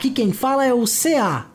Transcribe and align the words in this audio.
Aqui 0.00 0.08
quem 0.08 0.32
fala 0.32 0.64
é 0.64 0.72
o 0.72 0.86
CA. 0.86 1.50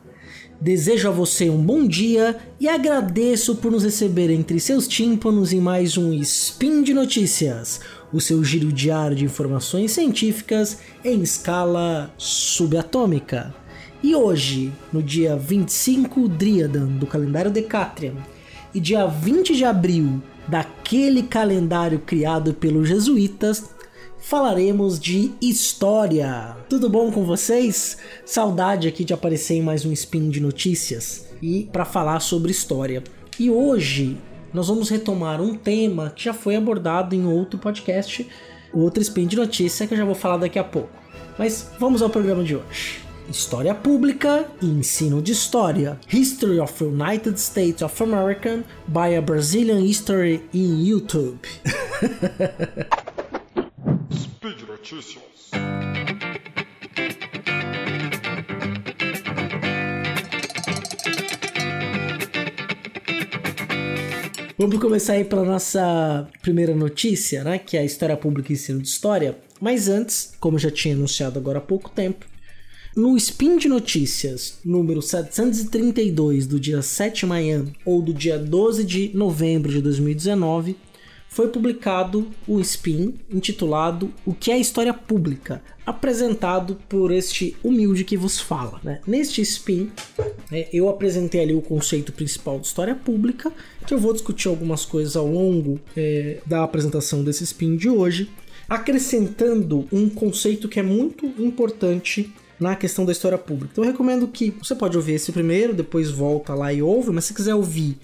Desejo 0.60 1.08
a 1.08 1.10
você 1.10 1.50
um 1.50 1.60
bom 1.60 1.84
dia 1.84 2.38
e 2.60 2.68
agradeço 2.68 3.56
por 3.56 3.72
nos 3.72 3.82
receber 3.82 4.30
entre 4.30 4.60
seus 4.60 4.86
tímpanos 4.86 5.52
em 5.52 5.60
mais 5.60 5.98
um 5.98 6.12
Spin 6.12 6.84
de 6.84 6.94
Notícias, 6.94 7.80
o 8.12 8.20
seu 8.20 8.44
giro 8.44 8.72
diário 8.72 9.16
de 9.16 9.24
informações 9.24 9.90
científicas 9.90 10.78
em 11.04 11.22
escala 11.22 12.14
subatômica. 12.16 13.52
E 14.00 14.14
hoje, 14.14 14.72
no 14.92 15.02
dia 15.02 15.34
25 15.34 16.28
Driadan 16.28 16.86
do 16.86 17.04
calendário 17.04 17.50
Decatrian 17.50 18.14
e 18.72 18.78
dia 18.78 19.08
20 19.08 19.56
de 19.56 19.64
abril 19.64 20.22
daquele 20.46 21.24
calendário 21.24 21.98
criado 21.98 22.54
pelos 22.54 22.88
jesuítas, 22.88 23.70
falaremos 24.26 24.98
de 24.98 25.30
história. 25.40 26.56
Tudo 26.68 26.90
bom 26.90 27.12
com 27.12 27.24
vocês? 27.24 27.96
Saudade 28.24 28.88
aqui 28.88 29.04
de 29.04 29.14
aparecer 29.14 29.54
em 29.54 29.62
mais 29.62 29.84
um 29.84 29.92
spin 29.92 30.30
de 30.30 30.40
notícias 30.40 31.28
e 31.40 31.68
para 31.70 31.84
falar 31.84 32.18
sobre 32.18 32.50
história. 32.50 33.04
E 33.38 33.48
hoje 33.48 34.16
nós 34.52 34.66
vamos 34.66 34.88
retomar 34.88 35.40
um 35.40 35.54
tema 35.54 36.10
que 36.10 36.24
já 36.24 36.34
foi 36.34 36.56
abordado 36.56 37.14
em 37.14 37.24
outro 37.24 37.56
podcast, 37.56 38.26
outro 38.74 39.00
spin 39.00 39.28
de 39.28 39.36
notícia 39.36 39.86
que 39.86 39.94
eu 39.94 39.98
já 39.98 40.04
vou 40.04 40.16
falar 40.16 40.38
daqui 40.38 40.58
a 40.58 40.64
pouco. 40.64 40.90
Mas 41.38 41.70
vamos 41.78 42.02
ao 42.02 42.10
programa 42.10 42.42
de 42.42 42.56
hoje. 42.56 42.98
História 43.30 43.76
Pública 43.76 44.48
e 44.60 44.66
Ensino 44.66 45.22
de 45.22 45.30
História. 45.30 46.00
History 46.12 46.58
of 46.58 46.82
United 46.82 47.40
States 47.40 47.80
of 47.80 48.02
America 48.02 48.64
by 48.88 49.14
a 49.16 49.22
Brazilian 49.22 49.78
History 49.78 50.42
in 50.52 50.84
YouTube. 50.84 51.38
Speed 54.46 54.68
Notícias. 54.68 55.50
Vamos 64.56 64.78
começar 64.78 65.14
aí 65.14 65.24
pela 65.24 65.44
nossa 65.44 66.28
primeira 66.42 66.76
notícia, 66.76 67.42
né? 67.42 67.58
Que 67.58 67.76
é 67.76 67.80
a 67.80 67.84
História 67.84 68.16
Pública 68.16 68.52
e 68.52 68.54
Ensino 68.54 68.80
de 68.80 68.86
História. 68.86 69.36
Mas 69.60 69.88
antes, 69.88 70.34
como 70.38 70.60
já 70.60 70.70
tinha 70.70 70.94
anunciado 70.94 71.40
agora 71.40 71.58
há 71.58 71.62
pouco 71.62 71.90
tempo, 71.90 72.24
no 72.94 73.16
Spin 73.16 73.58
de 73.58 73.68
Notícias, 73.68 74.60
número 74.64 75.02
732 75.02 76.46
do 76.46 76.60
dia 76.60 76.80
7 76.80 77.20
de 77.20 77.26
manhã 77.26 77.66
ou 77.84 78.00
do 78.00 78.14
dia 78.14 78.38
12 78.38 78.84
de 78.84 79.10
novembro 79.12 79.72
de 79.72 79.82
2019, 79.82 80.76
foi 81.36 81.48
publicado 81.48 82.26
o 82.48 82.58
spin 82.60 83.12
intitulado 83.30 84.10
O 84.24 84.32
que 84.32 84.50
é 84.50 84.56
História 84.56 84.94
Pública, 84.94 85.62
apresentado 85.84 86.78
por 86.88 87.12
este 87.12 87.54
humilde 87.62 88.04
que 88.04 88.16
vos 88.16 88.40
fala. 88.40 88.80
Né? 88.82 89.02
Neste 89.06 89.42
spin, 89.42 89.92
é, 90.50 90.66
eu 90.72 90.88
apresentei 90.88 91.42
ali 91.42 91.52
o 91.52 91.60
conceito 91.60 92.10
principal 92.10 92.58
de 92.58 92.68
história 92.68 92.94
pública, 92.94 93.52
que 93.86 93.92
eu 93.92 93.98
vou 93.98 94.14
discutir 94.14 94.48
algumas 94.48 94.86
coisas 94.86 95.14
ao 95.14 95.26
longo 95.26 95.78
é, 95.94 96.38
da 96.46 96.64
apresentação 96.64 97.22
desse 97.22 97.44
spin 97.44 97.76
de 97.76 97.90
hoje, 97.90 98.30
acrescentando 98.66 99.86
um 99.92 100.08
conceito 100.08 100.70
que 100.70 100.80
é 100.80 100.82
muito 100.82 101.26
importante 101.38 102.32
na 102.58 102.74
questão 102.74 103.04
da 103.04 103.12
história 103.12 103.36
pública. 103.36 103.72
Então 103.72 103.84
eu 103.84 103.90
recomendo 103.90 104.26
que 104.26 104.54
você 104.58 104.74
pode 104.74 104.96
ouvir 104.96 105.12
esse 105.12 105.30
primeiro, 105.32 105.74
depois 105.74 106.10
volta 106.10 106.54
lá 106.54 106.72
e 106.72 106.80
ouve, 106.80 107.10
mas 107.10 107.26
se 107.26 107.34
quiser 107.34 107.54
ouvir 107.54 107.98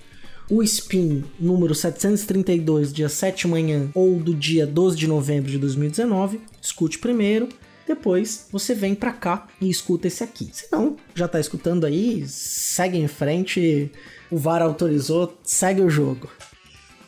o 0.50 0.62
Spin 0.62 1.24
número 1.38 1.74
732, 1.74 2.92
dia 2.92 3.08
7 3.08 3.42
de 3.42 3.48
manhã, 3.48 3.88
ou 3.94 4.16
do 4.16 4.34
dia 4.34 4.66
12 4.66 4.96
de 4.96 5.06
novembro 5.06 5.50
de 5.50 5.58
2019, 5.58 6.40
escute 6.60 6.98
primeiro. 6.98 7.48
Depois 7.86 8.46
você 8.50 8.74
vem 8.74 8.94
pra 8.94 9.12
cá 9.12 9.48
e 9.60 9.68
escuta 9.68 10.06
esse 10.06 10.22
aqui. 10.22 10.48
Se 10.52 10.66
não, 10.70 10.96
já 11.14 11.26
tá 11.26 11.40
escutando 11.40 11.84
aí, 11.84 12.24
segue 12.26 12.98
em 12.98 13.08
frente. 13.08 13.90
O 14.30 14.38
VAR 14.38 14.62
autorizou, 14.62 15.36
segue 15.42 15.80
o 15.80 15.90
jogo. 15.90 16.28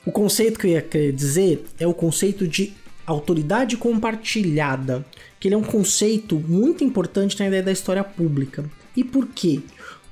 O 0.04 0.12
conceito 0.12 0.58
que 0.58 0.66
eu 0.66 0.72
ia 0.72 0.82
querer 0.82 1.12
dizer 1.12 1.64
é 1.78 1.86
o 1.86 1.94
conceito 1.94 2.46
de 2.46 2.74
autoridade 3.06 3.76
compartilhada, 3.76 5.04
que 5.38 5.48
ele 5.48 5.54
é 5.54 5.58
um 5.58 5.64
conceito 5.64 6.36
muito 6.36 6.84
importante 6.84 7.38
na 7.38 7.46
ideia 7.46 7.62
da 7.62 7.72
história 7.72 8.04
pública. 8.04 8.64
E 8.96 9.02
por 9.02 9.26
quê? 9.28 9.60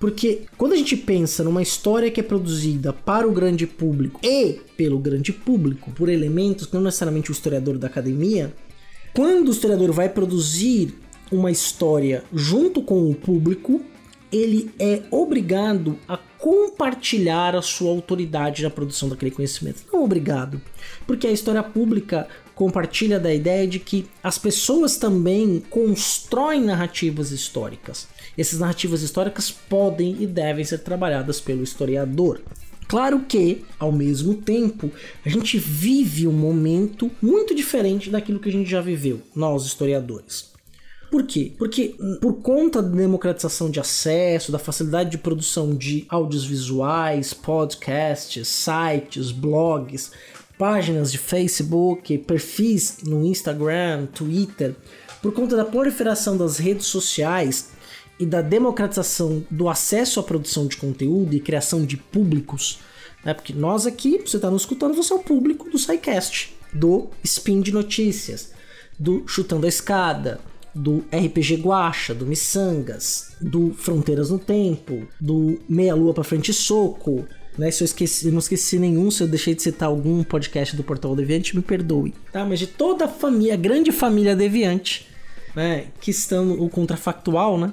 Porque 0.03 0.47
quando 0.59 0.73
a 0.73 0.77
gente 0.77 0.97
pensa 0.97 1.45
numa 1.45 1.63
história 1.63 2.11
que 2.11 2.19
é 2.19 2.25
produzida 2.25 2.93
para 2.93 3.25
o 3.25 3.31
grande 3.31 3.69
público 3.69 4.19
e 4.21 4.59
pelo 4.77 4.99
grande 4.99 5.33
público, 5.33 5.93
por 5.93 6.09
elementos 6.09 6.69
não 6.73 6.81
necessariamente 6.81 7.31
o 7.31 7.33
historiador 7.33 7.79
da 7.79 7.87
academia, 7.87 8.53
quando 9.15 9.47
o 9.47 9.53
historiador 9.53 9.93
vai 9.93 10.09
produzir 10.09 10.93
uma 11.31 11.53
história 11.53 12.25
junto 12.35 12.83
com 12.83 13.09
o 13.09 13.15
público, 13.15 13.81
ele 14.33 14.73
é 14.77 15.03
obrigado 15.09 15.97
a 16.09 16.17
compartilhar 16.17 17.55
a 17.55 17.63
sua 17.63 17.91
autoridade 17.91 18.65
na 18.65 18.71
produção 18.71 19.09
daquele 19.09 19.31
conhecimento. 19.31 19.85
Não 19.93 20.03
obrigado, 20.03 20.61
porque 21.07 21.29
a 21.29 21.33
história 21.33 21.63
pública 21.63 22.27
compartilha 22.57 23.21
da 23.21 23.33
ideia 23.33 23.69
de 23.69 23.79
que 23.79 24.07
as 24.21 24.37
pessoas 24.37 24.97
também 24.97 25.63
constroem 25.71 26.65
narrativas 26.65 27.31
históricas. 27.31 28.09
Essas 28.37 28.59
narrativas 28.59 29.03
históricas 29.03 29.51
podem 29.51 30.17
e 30.21 30.27
devem 30.27 30.65
ser 30.65 30.79
trabalhadas 30.79 31.41
pelo 31.41 31.63
historiador. 31.63 32.41
Claro 32.89 33.21
que, 33.21 33.65
ao 33.79 33.91
mesmo 33.91 34.35
tempo, 34.35 34.91
a 35.25 35.29
gente 35.29 35.59
vive 35.59 36.27
um 36.27 36.33
momento 36.33 37.11
muito 37.23 37.55
diferente 37.55 38.11
daquilo 38.11 38.39
que 38.39 38.49
a 38.49 38.53
gente 38.53 38.69
já 38.69 38.81
viveu, 38.81 39.23
nós 39.35 39.65
historiadores. 39.65 40.53
Por 41.11 41.25
quê? 41.25 41.53
Porque 41.59 41.95
hum, 42.01 42.19
por 42.23 42.35
conta 42.41 42.83
da 42.83 42.89
democratização 42.89 43.71
de 43.71 43.79
acesso, 43.79 44.51
da 44.51 44.59
facilidade 44.59 45.11
de 45.11 45.19
produção 45.19 45.75
de 45.75 46.07
audiovisuais, 46.09 47.35
podcasts, 47.35 48.49
sites, 48.49 49.31
blogs, 49.31 50.11
páginas 50.57 51.13
de 51.13 51.19
Facebook, 51.19 52.17
perfis 52.19 52.99
no 53.05 53.27
Instagram, 53.27 54.07
Twitter, 54.07 54.75
por 55.21 55.33
conta 55.33 55.55
da 55.55 55.67
proliferação 55.67 56.37
das 56.37 56.57
redes 56.57 56.87
sociais 56.87 57.72
e 58.23 58.27
da 58.27 58.41
democratização 58.41 59.45
do 59.51 59.69
acesso 59.69 60.21
à 60.21 60.23
produção 60.23 60.69
de 60.69 60.77
conteúdo 60.77 61.35
e 61.35 61.41
criação 61.41 61.85
de 61.85 61.97
públicos, 61.97 62.79
né? 63.25 63.35
Porque 63.35 63.53
nós 63.53 63.85
aqui, 63.85 64.19
você 64.25 64.37
está 64.37 64.49
nos 64.49 64.63
escutando, 64.63 64.95
você 64.95 65.13
é 65.13 65.17
o 65.17 65.19
público 65.19 65.69
do 65.69 65.77
SciCast, 65.77 66.55
do 66.73 67.09
Spin 67.25 67.61
de 67.61 67.73
Notícias, 67.73 68.53
do 68.97 69.25
Chutando 69.27 69.67
a 69.67 69.69
Escada, 69.69 70.41
do 70.73 71.05
RPG 71.13 71.57
Guacha, 71.57 72.15
do 72.15 72.25
Missangas, 72.25 73.35
do 73.41 73.75
Fronteiras 73.75 74.31
no 74.31 74.39
Tempo, 74.39 75.05
do 75.21 75.59
Meia 75.69 75.97
Lua 75.97 76.15
para 76.15 76.23
Frente 76.23 76.53
Soco, 76.53 77.27
né? 77.59 77.73
Se 77.73 77.83
eu 77.83 77.87
esqueci, 77.87 78.31
não 78.31 78.39
esqueci 78.39 78.79
nenhum, 78.79 79.11
se 79.11 79.25
eu 79.25 79.27
deixei 79.27 79.53
de 79.53 79.63
citar 79.63 79.89
algum 79.89 80.23
podcast 80.23 80.77
do 80.77 80.85
Portal 80.85 81.17
Deviante, 81.17 81.57
me 81.57 81.63
perdoe, 81.63 82.15
tá? 82.31 82.45
Mas 82.45 82.61
de 82.61 82.69
toda 82.69 83.07
a 83.07 83.09
família, 83.09 83.55
a 83.55 83.57
grande 83.57 83.91
família 83.91 84.37
Deviante, 84.37 85.09
né? 85.57 85.89
Que 86.01 86.13
estão 86.13 86.53
o 86.53 86.71
contrafactual, 86.71 87.59
né? 87.59 87.73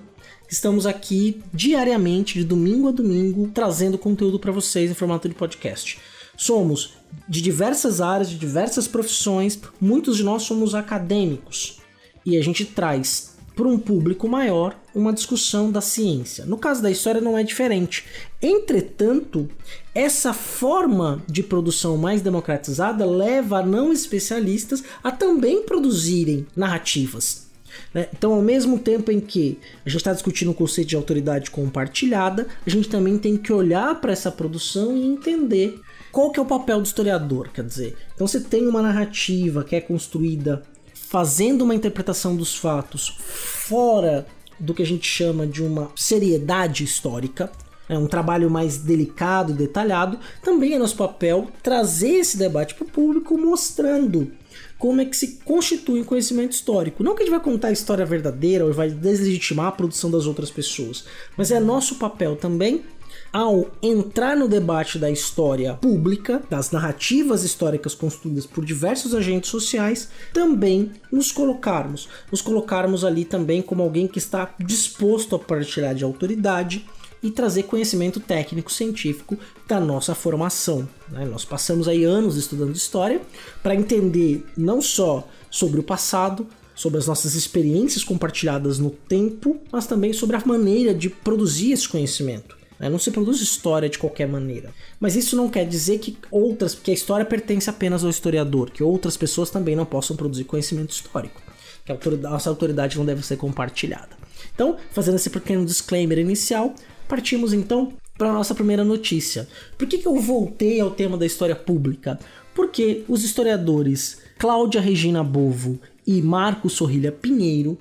Estamos 0.50 0.88
aqui 0.88 1.44
diariamente, 1.54 2.40
de 2.40 2.44
domingo 2.44 2.88
a 2.88 2.92
domingo, 2.92 3.52
trazendo 3.54 4.00
conteúdo 4.00 4.40
para 4.40 4.52
vocês 4.52 4.90
em 4.90 4.96
formato 4.96 5.30
de 5.30 5.36
podcast. 5.36 6.00
Somos 6.36 6.96
de 7.28 7.40
diversas 7.40 8.02
áreas, 8.02 8.32
de 8.32 8.38
diversas 8.38 8.88
profissões, 8.88 9.60
muitos 9.80 10.18
de 10.18 10.24
nós 10.24 10.44
somos 10.44 10.74
acadêmicos 10.74 11.78
e 12.26 12.36
a 12.36 12.42
gente 12.42 12.66
traz 12.66 13.36
para 13.56 13.68
um 13.68 13.78
público 13.78 14.28
maior 14.28 14.76
uma 14.96 15.14
discussão 15.14 15.72
da 15.72 15.82
ciência. 15.82 16.46
No 16.46 16.58
caso 16.58 16.82
da 16.82 16.90
história 16.90 17.22
não 17.22 17.38
é 17.38 17.44
diferente. 17.44 18.06
Entretanto, 18.42 19.48
essa 19.94 20.34
forma 20.34 21.22
de 21.28 21.44
produção 21.44 21.96
mais 21.96 22.24
democratizada 22.24 23.06
leva 23.06 23.62
não 23.62 23.94
especialistas 23.94 24.84
a 25.04 25.12
também 25.12 25.62
produzirem 25.62 26.48
narrativas. 26.56 27.49
Né? 27.94 28.08
Então, 28.14 28.34
ao 28.34 28.42
mesmo 28.42 28.80
tempo 28.80 29.12
em 29.12 29.20
que 29.20 29.58
a 29.86 29.90
gente 29.90 30.00
está 30.00 30.14
discutindo 30.14 30.52
o 30.52 30.54
conceito 30.54 30.90
de 30.90 30.96
autoridade 30.96 31.52
compartilhada, 31.52 32.48
a 32.66 32.70
gente 32.70 32.90
também 32.90 33.18
tem 33.18 33.38
que 33.38 33.52
olhar 33.52 34.00
para 34.00 34.12
essa 34.12 34.32
produção 34.32 34.96
e 34.96 35.06
entender 35.06 35.80
qual 36.12 36.32
que 36.32 36.40
é 36.40 36.44
o 36.44 36.46
papel 36.46 36.82
do 36.82 36.86
historiador, 36.86 37.50
quer 37.54 37.64
dizer. 37.64 37.96
Então 38.16 38.28
você 38.28 38.40
tem 38.40 38.68
uma 38.68 38.82
narrativa 38.82 39.64
que 39.64 39.76
é 39.76 39.82
construída 39.82 40.64
fazendo 40.94 41.64
uma 41.64 41.76
interpretação 41.76 42.36
dos 42.36 42.56
fatos 42.56 43.16
fora 43.18 44.28
do 44.60 44.74
que 44.74 44.84
a 44.84 44.86
gente 44.86 45.08
chama 45.08 45.48
de 45.48 45.64
uma 45.64 45.92
seriedade 45.96 46.84
histórica, 46.84 47.52
é 47.88 47.98
um 47.98 48.06
trabalho 48.06 48.52
mais 48.52 48.78
delicado, 48.78 49.52
detalhado, 49.52 50.20
também 50.44 50.74
é 50.74 50.78
nosso 50.78 50.96
papel 50.96 51.48
trazer 51.64 52.12
esse 52.12 52.38
debate 52.38 52.76
para 52.76 52.86
o 52.86 52.90
público, 52.90 53.36
mostrando 53.36 54.32
como 54.80 55.02
é 55.02 55.06
que 55.06 55.16
se 55.16 55.40
constitui 55.44 56.00
um 56.02 56.06
conhecimento 56.06 56.54
histórico. 56.54 57.04
Não 57.04 57.14
que 57.14 57.22
a 57.22 57.26
gente 57.26 57.36
vai 57.36 57.44
contar 57.44 57.68
a 57.68 57.74
história 57.74 58.06
verdadeira 58.06 58.66
ou 58.66 58.74
vai 58.74 58.90
deslegitimar 58.90 59.68
a 59.68 59.72
produção 59.74 60.10
das 60.10 60.26
outras 60.26 60.50
pessoas, 60.50 61.04
mas 61.38 61.52
é 61.52 61.60
nosso 61.60 61.96
papel 61.96 62.38
também 62.38 62.84
ao 63.32 63.70
entrar 63.82 64.36
no 64.36 64.48
debate 64.48 64.98
da 64.98 65.12
história 65.12 65.74
pública, 65.76 66.42
das 66.50 66.72
narrativas 66.72 67.44
históricas 67.44 67.94
construídas 67.94 68.46
por 68.46 68.66
diversos 68.66 69.14
agentes 69.14 69.50
sociais, 69.50 70.10
também 70.34 70.92
nos 71.12 71.32
colocarmos, 71.32 72.08
nos 72.32 72.42
colocarmos 72.42 73.04
ali 73.04 73.26
também 73.26 73.62
como 73.62 73.84
alguém 73.84 74.08
que 74.08 74.18
está 74.18 74.56
disposto 74.60 75.36
a 75.36 75.40
partilhar 75.40 75.94
de 75.94 76.04
autoridade 76.04 76.88
e 77.22 77.30
trazer 77.30 77.64
conhecimento 77.64 78.20
técnico 78.20 78.72
científico 78.72 79.38
da 79.68 79.80
nossa 79.80 80.16
formação. 80.16 80.88
Né? 81.10 81.26
Nós 81.26 81.46
passamos 81.46 81.88
aí 81.88 82.04
anos 82.04 82.38
estudando 82.38 82.76
história 82.76 83.22
para 83.62 83.76
entender 83.76 84.46
não 84.58 84.82
só 84.82 85.28
sobre 85.50 85.80
o 85.80 85.84
passado, 85.84 86.48
sobre 86.74 86.98
as 86.98 87.08
nossas 87.08 87.36
experiências 87.36 88.04
compartilhadas 88.04 88.80
no 88.80 88.90
tempo, 88.90 89.58
mas 89.72 89.86
também 89.86 90.14
sobre 90.14 90.38
a 90.38 90.44
maneira 90.46 90.94
de 90.94 91.10
produzir 91.10 91.74
esse 91.74 91.90
conhecimento. 91.90 92.58
Né? 92.80 92.90
Não 92.90 92.98
se 92.98 93.12
produz 93.12 93.42
história 93.42 93.90
de 93.90 94.00
qualquer 94.00 94.28
maneira. 94.28 94.74
Mas 95.00 95.16
isso 95.16 95.36
não 95.36 95.50
quer 95.50 95.68
dizer 95.68 96.00
que 96.00 96.18
outras, 96.32 96.74
que 96.74 96.90
a 96.90 96.94
história 96.94 97.26
pertence 97.26 97.70
apenas 97.70 98.04
ao 98.04 98.10
historiador, 98.10 98.72
que 98.72 98.82
outras 98.82 99.18
pessoas 99.18 99.50
também 99.50 99.76
não 99.76 99.86
possam 99.86 100.16
produzir 100.16 100.46
conhecimento 100.46 100.92
histórico, 100.92 101.42
que 101.84 101.92
a 101.92 101.96
autoridade, 101.96 102.34
nossa 102.34 102.50
autoridade 102.50 102.98
não 102.98 103.06
deve 103.06 103.26
ser 103.26 103.36
compartilhada. 103.36 104.18
Então, 104.56 104.78
fazendo 104.92 105.16
esse 105.16 105.30
pequeno 105.30 105.66
disclaimer 105.66 106.18
inicial, 106.18 106.74
partimos 107.10 107.52
então 107.52 107.92
para 108.18 108.30
a 108.30 108.34
nossa 108.34 108.54
primeira 108.54 108.86
notícia. 108.86 109.48
Por 109.78 109.88
que, 109.88 109.98
que 109.98 110.08
eu 110.08 110.16
voltei 110.18 110.80
ao 110.80 110.92
tema 110.92 111.18
da 111.18 111.26
história 111.26 111.56
pública? 111.56 112.20
Porque 112.54 113.04
os 113.08 113.24
historiadores 113.24 114.22
Cláudia 114.38 114.80
Regina 114.80 115.24
Bovo 115.24 115.80
e 116.06 116.22
Marco 116.22 116.70
Sorrilha 116.70 117.12
Pinheiro 117.12 117.78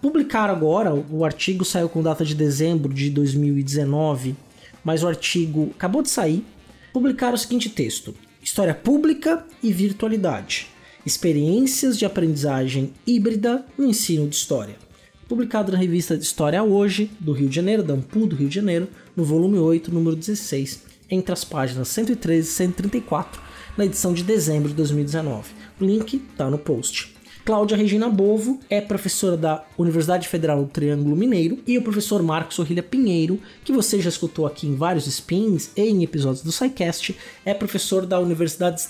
publicaram 0.00 0.54
agora, 0.54 0.94
o 0.94 1.24
artigo 1.24 1.64
saiu 1.64 1.88
com 1.88 2.02
data 2.02 2.24
de 2.24 2.34
dezembro 2.34 2.94
de 2.94 3.10
2019, 3.10 4.34
mas 4.82 5.02
o 5.02 5.08
artigo 5.08 5.70
acabou 5.76 6.02
de 6.02 6.10
sair. 6.10 6.44
Publicaram 6.92 7.34
o 7.34 7.38
seguinte 7.38 7.68
texto: 7.68 8.14
História 8.42 8.74
Pública 8.74 9.44
e 9.62 9.72
Virtualidade. 9.72 10.68
Experiências 11.04 11.98
de 11.98 12.04
aprendizagem 12.04 12.92
híbrida 13.06 13.64
no 13.76 13.86
ensino 13.86 14.28
de 14.28 14.36
história. 14.36 14.87
Publicado 15.28 15.70
na 15.70 15.76
revista 15.76 16.14
História 16.14 16.62
Hoje, 16.62 17.10
do 17.20 17.32
Rio 17.32 17.50
de 17.50 17.56
Janeiro, 17.56 17.82
da 17.82 17.92
Ampu 17.92 18.26
do 18.26 18.34
Rio 18.34 18.48
de 18.48 18.54
Janeiro, 18.54 18.88
no 19.14 19.22
volume 19.22 19.58
8, 19.58 19.92
número 19.92 20.16
16, 20.16 20.84
entre 21.10 21.34
as 21.34 21.44
páginas 21.44 21.88
113 21.88 22.48
e 22.48 22.50
134, 22.50 23.38
na 23.76 23.84
edição 23.84 24.14
de 24.14 24.22
dezembro 24.22 24.70
de 24.70 24.74
2019. 24.76 25.50
O 25.78 25.84
link 25.84 26.14
está 26.16 26.48
no 26.48 26.56
post. 26.56 27.14
Cláudia 27.44 27.76
Regina 27.76 28.08
Bovo 28.08 28.58
é 28.70 28.80
professora 28.80 29.36
da 29.36 29.66
Universidade 29.76 30.26
Federal 30.26 30.64
do 30.64 30.70
Triângulo 30.70 31.14
Mineiro 31.14 31.58
e 31.66 31.76
o 31.76 31.82
professor 31.82 32.22
Marcos 32.22 32.56
Sorrilha 32.56 32.82
Pinheiro, 32.82 33.38
que 33.62 33.72
você 33.72 34.00
já 34.00 34.08
escutou 34.08 34.46
aqui 34.46 34.66
em 34.66 34.76
vários 34.76 35.06
spins 35.06 35.68
e 35.76 35.82
em 35.82 36.02
episódios 36.02 36.42
do 36.42 36.50
SciCast, 36.50 37.14
é 37.44 37.52
professor 37.52 38.06
da 38.06 38.18
Universidade 38.18 38.80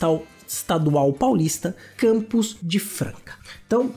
Estadual 0.46 1.12
Paulista, 1.12 1.75
campus 1.96 2.56
de 2.62 2.79
Franca. 2.79 3.35
Então, 3.67 3.93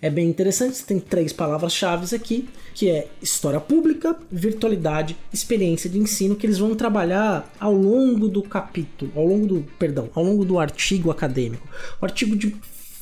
é 0.00 0.08
bem 0.08 0.28
interessante, 0.28 0.84
tem 0.84 1.00
três 1.00 1.32
palavras-chave 1.32 2.14
aqui, 2.14 2.48
que 2.74 2.88
é 2.88 3.08
história 3.20 3.60
pública, 3.60 4.16
virtualidade, 4.30 5.16
experiência 5.32 5.90
de 5.90 5.98
ensino, 5.98 6.36
que 6.36 6.46
eles 6.46 6.58
vão 6.58 6.74
trabalhar 6.74 7.52
ao 7.58 7.72
longo 7.72 8.28
do 8.28 8.42
capítulo, 8.42 9.10
ao 9.16 9.26
longo 9.26 9.46
do, 9.46 9.64
perdão, 9.78 10.08
ao 10.14 10.22
longo 10.22 10.44
do 10.44 10.58
artigo 10.58 11.10
acadêmico. 11.10 11.66
O 12.00 12.04
artigo 12.04 12.36
de 12.36 12.54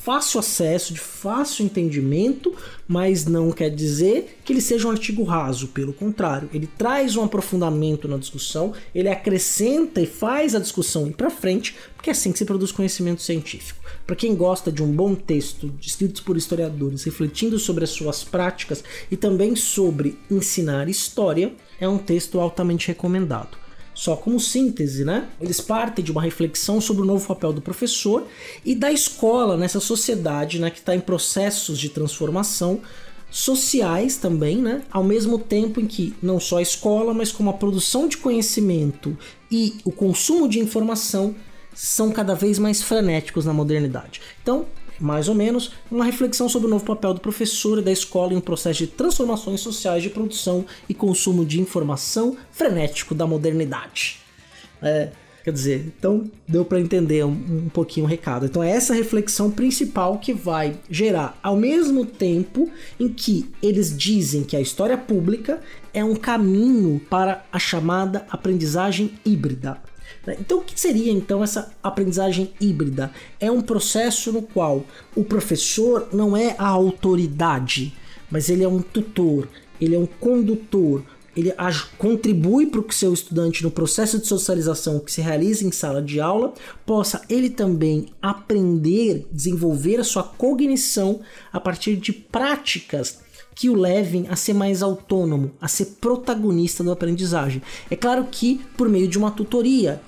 fácil 0.07 0.39
acesso, 0.39 0.93
de 0.93 1.01
fácil 1.01 1.65
entendimento, 1.65 2.55
mas 2.87 3.25
não 3.25 3.51
quer 3.51 3.69
dizer 3.69 4.37
que 4.45 4.53
ele 4.53 4.61
seja 4.61 4.87
um 4.87 4.91
artigo 4.91 5.21
raso, 5.23 5.67
pelo 5.67 5.91
contrário, 5.91 6.49
ele 6.53 6.65
traz 6.65 7.17
um 7.17 7.25
aprofundamento 7.25 8.07
na 8.07 8.15
discussão, 8.15 8.71
ele 8.95 9.09
acrescenta 9.09 9.99
e 9.99 10.05
faz 10.05 10.55
a 10.55 10.59
discussão 10.59 11.07
ir 11.07 11.13
para 11.13 11.29
frente, 11.29 11.75
porque 11.93 12.09
é 12.09 12.13
assim 12.13 12.31
que 12.31 12.37
se 12.37 12.45
produz 12.45 12.71
conhecimento 12.71 13.21
científico. 13.21 13.83
Para 14.05 14.15
quem 14.15 14.33
gosta 14.33 14.71
de 14.71 14.81
um 14.81 14.93
bom 14.93 15.13
texto 15.13 15.73
escrito 15.81 16.23
por 16.23 16.37
historiadores 16.37 17.03
refletindo 17.03 17.59
sobre 17.59 17.83
as 17.83 17.89
suas 17.89 18.23
práticas 18.23 18.85
e 19.11 19.17
também 19.17 19.57
sobre 19.57 20.17
ensinar 20.31 20.87
história, 20.87 21.53
é 21.81 21.89
um 21.89 21.97
texto 21.97 22.39
altamente 22.39 22.87
recomendado 22.87 23.66
só 23.97 24.15
como 24.15 24.39
síntese, 24.39 25.03
né? 25.03 25.27
Eles 25.41 25.59
partem 25.59 26.05
de 26.05 26.11
uma 26.11 26.21
reflexão 26.21 26.79
sobre 26.79 27.01
o 27.01 27.05
novo 27.05 27.27
papel 27.27 27.51
do 27.51 27.63
professor 27.63 28.27
e 28.63 28.75
da 28.75 28.91
escola 28.91 29.57
nessa 29.57 29.79
sociedade, 29.79 30.59
né, 30.59 30.69
que 30.69 30.77
está 30.77 30.95
em 30.95 30.99
processos 30.99 31.79
de 31.79 31.89
transformação 31.89 32.79
sociais 33.31 34.15
também, 34.15 34.57
né? 34.57 34.83
Ao 34.91 35.03
mesmo 35.03 35.39
tempo 35.39 35.81
em 35.81 35.87
que 35.87 36.13
não 36.21 36.39
só 36.39 36.57
a 36.57 36.61
escola, 36.61 37.11
mas 37.11 37.31
como 37.31 37.49
a 37.49 37.53
produção 37.53 38.07
de 38.07 38.17
conhecimento 38.17 39.17
e 39.51 39.77
o 39.83 39.91
consumo 39.91 40.47
de 40.47 40.59
informação 40.59 41.33
são 41.73 42.11
cada 42.11 42.35
vez 42.35 42.59
mais 42.59 42.83
frenéticos 42.83 43.45
na 43.45 43.53
modernidade. 43.53 44.21
Então, 44.43 44.67
mais 44.99 45.29
ou 45.29 45.35
menos, 45.35 45.71
uma 45.91 46.05
reflexão 46.05 46.49
sobre 46.49 46.67
o 46.67 46.69
novo 46.69 46.85
papel 46.85 47.13
do 47.13 47.21
professor 47.21 47.79
e 47.79 47.81
da 47.81 47.91
escola 47.91 48.33
em 48.33 48.37
um 48.37 48.41
processo 48.41 48.79
de 48.79 48.87
transformações 48.87 49.61
sociais 49.61 50.03
de 50.03 50.09
produção 50.09 50.65
e 50.87 50.93
consumo 50.93 51.45
de 51.45 51.59
informação 51.61 52.35
frenético 52.51 53.13
da 53.13 53.27
modernidade. 53.27 54.19
É, 54.81 55.09
quer 55.43 55.53
dizer, 55.53 55.93
então 55.97 56.29
deu 56.47 56.65
para 56.65 56.79
entender 56.79 57.23
um, 57.23 57.29
um, 57.29 57.69
pouquinho 57.69 58.05
o 58.05 58.09
recado. 58.09 58.45
Então 58.45 58.61
é 58.61 58.69
essa 58.69 58.93
reflexão 58.93 59.49
principal 59.49 60.17
que 60.17 60.33
vai 60.33 60.77
gerar, 60.89 61.39
ao 61.41 61.55
mesmo 61.55 62.05
tempo 62.05 62.69
em 62.99 63.07
que 63.07 63.49
eles 63.61 63.95
dizem 63.97 64.43
que 64.43 64.55
a 64.55 64.61
história 64.61 64.97
pública 64.97 65.61
é 65.93 66.03
um 66.03 66.15
caminho 66.15 66.99
para 67.09 67.45
a 67.51 67.57
chamada 67.59 68.25
aprendizagem 68.29 69.13
híbrida. 69.25 69.81
Né? 70.25 70.37
Então, 70.39 70.59
o 70.59 70.63
que 70.63 70.79
seria 70.79 71.11
então 71.11 71.43
essa 71.43 71.71
aprendizagem 71.81 72.53
híbrida? 72.59 73.11
É 73.39 73.49
um 73.51 73.61
processo 73.61 74.31
no 74.31 74.41
qual 74.41 74.85
o 75.15 75.23
professor 75.23 76.09
não 76.11 76.35
é 76.35 76.55
a 76.57 76.67
autoridade, 76.67 77.93
mas 78.29 78.49
ele 78.49 78.63
é 78.63 78.67
um 78.67 78.81
tutor, 78.81 79.47
ele 79.79 79.95
é 79.95 79.99
um 79.99 80.05
condutor, 80.05 81.03
ele 81.35 81.53
contribui 81.99 82.65
para 82.65 82.81
que 82.81 82.95
seu 82.95 83.13
estudante 83.13 83.61
no 83.61 83.69
processo 83.69 84.17
de 84.17 84.25
socialização 84.25 84.99
que 84.99 85.11
se 85.11 85.21
realiza 85.21 85.65
em 85.65 85.71
sala 85.71 86.01
de 86.01 86.19
aula 86.19 86.53
possa 86.83 87.21
ele 87.29 87.49
também 87.49 88.07
aprender, 88.19 89.27
desenvolver 89.31 89.99
a 89.99 90.03
sua 90.03 90.23
cognição 90.23 91.21
a 91.53 91.59
partir 91.59 91.95
de 91.95 92.11
práticas 92.11 93.19
que 93.57 93.71
o 93.71 93.75
levem 93.75 94.27
a 94.29 94.35
ser 94.35 94.53
mais 94.53 94.83
autônomo, 94.83 95.49
a 95.59 95.67
ser 95.67 95.97
protagonista 95.99 96.83
da 96.83 96.93
aprendizagem. 96.93 97.59
É 97.89 97.95
claro 97.95 98.27
que 98.29 98.61
por 98.77 98.87
meio 98.87 99.07
de 99.07 99.17
uma 99.17 99.31
tutoria, 99.31 99.99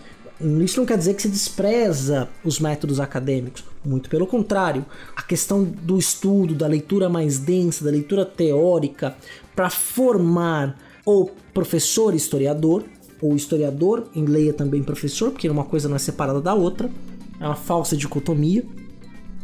isso 0.63 0.79
não 0.79 0.85
quer 0.85 0.99
dizer 0.99 1.15
que 1.15 1.23
se 1.23 1.29
despreza 1.29 2.29
os 2.45 2.59
métodos 2.59 2.99
acadêmicos, 2.99 3.63
muito 3.83 4.07
pelo 4.07 4.27
contrário. 4.27 4.85
A 5.15 5.23
questão 5.23 5.63
do 5.63 5.97
estudo, 5.97 6.53
da 6.53 6.67
leitura 6.67 7.09
mais 7.09 7.39
densa, 7.39 7.83
da 7.83 7.89
leitura 7.89 8.23
teórica, 8.23 9.15
para 9.55 9.71
formar 9.71 10.79
o 11.03 11.31
professor 11.51 12.13
historiador, 12.13 12.83
ou 13.19 13.35
historiador, 13.35 14.09
em 14.15 14.25
leia 14.25 14.53
também 14.53 14.83
professor, 14.83 15.31
porque 15.31 15.49
uma 15.49 15.65
coisa 15.65 15.89
não 15.89 15.95
é 15.95 15.99
separada 15.99 16.39
da 16.39 16.53
outra, 16.53 16.87
é 17.39 17.45
uma 17.47 17.55
falsa 17.55 17.97
dicotomia, 17.97 18.63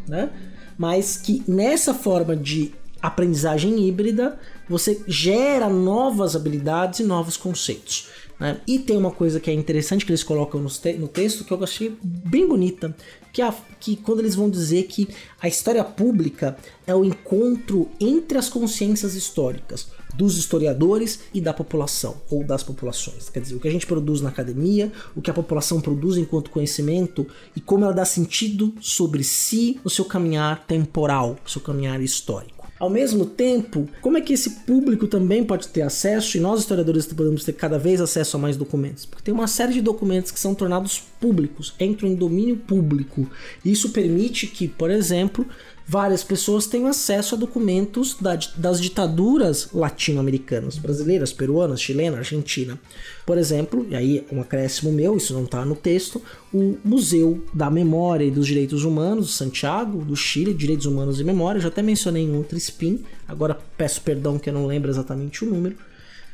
né? 0.07 0.29
Mas 0.77 1.17
que 1.17 1.43
nessa 1.47 1.91
forma 1.91 2.35
de 2.35 2.71
aprendizagem 3.07 3.87
híbrida, 3.87 4.37
você 4.67 5.01
gera 5.07 5.69
novas 5.69 6.35
habilidades 6.35 6.99
e 6.99 7.03
novos 7.03 7.37
conceitos. 7.37 8.07
Né? 8.39 8.59
E 8.67 8.79
tem 8.79 8.97
uma 8.97 9.11
coisa 9.11 9.39
que 9.39 9.49
é 9.49 9.53
interessante 9.53 10.05
que 10.05 10.11
eles 10.11 10.23
colocam 10.23 10.61
no, 10.61 10.69
te 10.69 10.93
no 10.93 11.07
texto 11.07 11.43
que 11.43 11.51
eu 11.51 11.63
achei 11.63 11.97
bem 12.03 12.47
bonita, 12.47 12.95
que, 13.31 13.41
a, 13.41 13.53
que 13.79 13.95
quando 13.95 14.19
eles 14.19 14.35
vão 14.35 14.49
dizer 14.49 14.83
que 14.83 15.07
a 15.41 15.47
história 15.47 15.83
pública 15.83 16.57
é 16.85 16.93
o 16.93 17.05
encontro 17.05 17.89
entre 17.99 18.37
as 18.37 18.49
consciências 18.49 19.15
históricas 19.15 19.87
dos 20.13 20.37
historiadores 20.37 21.19
e 21.33 21.41
da 21.41 21.53
população, 21.53 22.15
ou 22.29 22.43
das 22.43 22.63
populações. 22.63 23.29
Quer 23.29 23.41
dizer, 23.41 23.55
o 23.55 23.59
que 23.59 23.67
a 23.67 23.71
gente 23.71 23.85
produz 23.85 24.21
na 24.21 24.29
academia, 24.29 24.91
o 25.13 25.21
que 25.21 25.29
a 25.29 25.33
população 25.33 25.81
produz 25.81 26.17
enquanto 26.17 26.49
conhecimento 26.49 27.27
e 27.55 27.59
como 27.59 27.83
ela 27.83 27.93
dá 27.93 28.05
sentido 28.05 28.73
sobre 28.79 29.23
si 29.23 29.79
no 29.83 29.89
seu 29.89 30.05
caminhar 30.05 30.65
temporal, 30.65 31.37
no 31.43 31.49
seu 31.49 31.61
caminhar 31.61 32.01
histórico. 32.01 32.54
Ao 32.77 32.89
mesmo 32.89 33.25
tempo, 33.25 33.87
como 34.01 34.17
é 34.17 34.21
que 34.21 34.33
esse 34.33 34.49
público 34.49 35.07
também 35.07 35.45
pode 35.45 35.69
ter 35.69 35.81
acesso 35.81 36.35
e 36.35 36.41
nós 36.41 36.59
historiadores 36.59 37.05
podemos 37.07 37.45
ter 37.45 37.53
cada 37.53 37.79
vez 37.79 38.01
acesso 38.01 38.35
a 38.35 38.39
mais 38.39 38.57
documentos? 38.57 39.05
Porque 39.05 39.23
tem 39.23 39.33
uma 39.33 39.47
série 39.47 39.73
de 39.73 39.81
documentos 39.81 40.29
que 40.29 40.39
são 40.39 40.53
tornados 40.53 41.01
públicos, 41.19 41.73
entram 41.79 42.09
em 42.09 42.15
domínio 42.15 42.57
público. 42.57 43.29
Isso 43.63 43.91
permite 43.91 44.47
que, 44.47 44.67
por 44.67 44.91
exemplo, 44.91 45.47
várias 45.87 46.23
pessoas 46.23 46.65
têm 46.65 46.87
acesso 46.87 47.35
a 47.35 47.37
documentos 47.37 48.15
da, 48.19 48.37
das 48.55 48.81
ditaduras 48.81 49.69
latino-americanas, 49.71 50.77
brasileiras, 50.77 51.31
peruanas, 51.31 51.81
chilena, 51.81 52.17
argentina. 52.17 52.79
Por 53.25 53.37
exemplo, 53.37 53.85
e 53.89 53.95
aí 53.95 54.25
um 54.31 54.41
acréscimo 54.41 54.91
meu, 54.91 55.15
isso 55.15 55.33
não 55.33 55.43
está 55.43 55.63
no 55.63 55.75
texto, 55.75 56.21
o 56.53 56.77
Museu 56.83 57.43
da 57.53 57.69
Memória 57.69 58.25
e 58.25 58.31
dos 58.31 58.47
Direitos 58.47 58.83
Humanos, 58.83 59.35
Santiago, 59.35 60.03
do 60.03 60.15
Chile, 60.15 60.53
Direitos 60.53 60.85
Humanos 60.85 61.19
e 61.19 61.23
Memória, 61.23 61.61
já 61.61 61.67
até 61.67 61.81
mencionei 61.81 62.23
em 62.23 62.35
outro 62.35 62.57
spin, 62.57 63.03
agora 63.27 63.57
peço 63.77 64.01
perdão 64.01 64.39
que 64.39 64.49
eu 64.49 64.53
não 64.53 64.65
lembro 64.65 64.89
exatamente 64.89 65.45
o 65.45 65.49
número, 65.49 65.75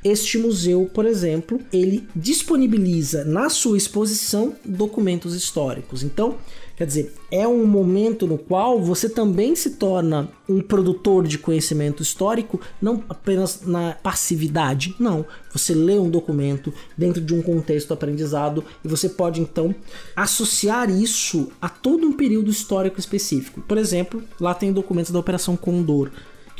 este 0.03 0.38
museu, 0.38 0.89
por 0.93 1.05
exemplo, 1.05 1.60
ele 1.72 2.08
disponibiliza 2.15 3.24
na 3.24 3.50
sua 3.50 3.77
exposição 3.77 4.55
documentos 4.65 5.36
históricos. 5.36 6.03
Então, 6.03 6.38
Quer 6.81 6.88
dizer, 6.88 7.13
é 7.29 7.48
um 7.48 7.63
momento 7.67 8.25
no 8.25 8.39
qual 8.39 8.81
você 8.81 9.08
também 9.08 9.55
se 9.55 9.72
torna 9.72 10.29
um 10.50 10.60
produtor 10.60 11.27
de 11.27 11.38
conhecimento 11.38 12.01
histórico, 12.01 12.60
não 12.81 13.03
apenas 13.08 13.62
na 13.67 13.93
passividade, 14.01 14.96
não. 15.00 15.24
Você 15.53 15.75
lê 15.75 16.00
um 16.00 16.10
documento 16.10 16.74
dentro 16.98 17.22
de 17.22 17.36
um 17.36 17.41
contexto 17.43 17.93
aprendizado 17.93 18.65
e 18.84 18.88
você 18.88 19.08
pode 19.08 19.39
então 19.39 19.75
associar 20.15 20.89
isso 20.89 21.51
a 21.62 21.70
todo 21.70 22.08
um 22.08 22.13
período 22.13 22.50
histórico 22.50 23.00
específico. 23.00 23.62
Por 23.62 23.77
exemplo, 23.77 24.24
lá 24.39 24.55
tem 24.55 24.74
documentos 24.74 25.12
da 25.12 25.20
Operação 25.20 25.55
Condor 25.55 26.10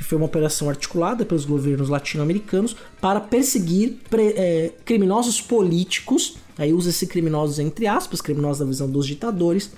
que 0.02 0.08
foi 0.08 0.18
uma 0.18 0.26
operação 0.26 0.68
articulada 0.68 1.24
pelos 1.24 1.46
governos 1.46 1.88
latino-americanos 1.88 2.76
para 3.00 3.20
perseguir 3.22 4.00
é, 4.12 4.72
criminosos 4.84 5.40
políticos, 5.40 6.38
aí 6.58 6.74
usa-se 6.74 7.06
criminosos 7.06 7.60
entre 7.60 7.86
aspas, 7.86 8.20
criminosos 8.20 8.58
da 8.58 8.66
visão 8.66 8.90
dos 8.90 9.06
ditadores, 9.06 9.70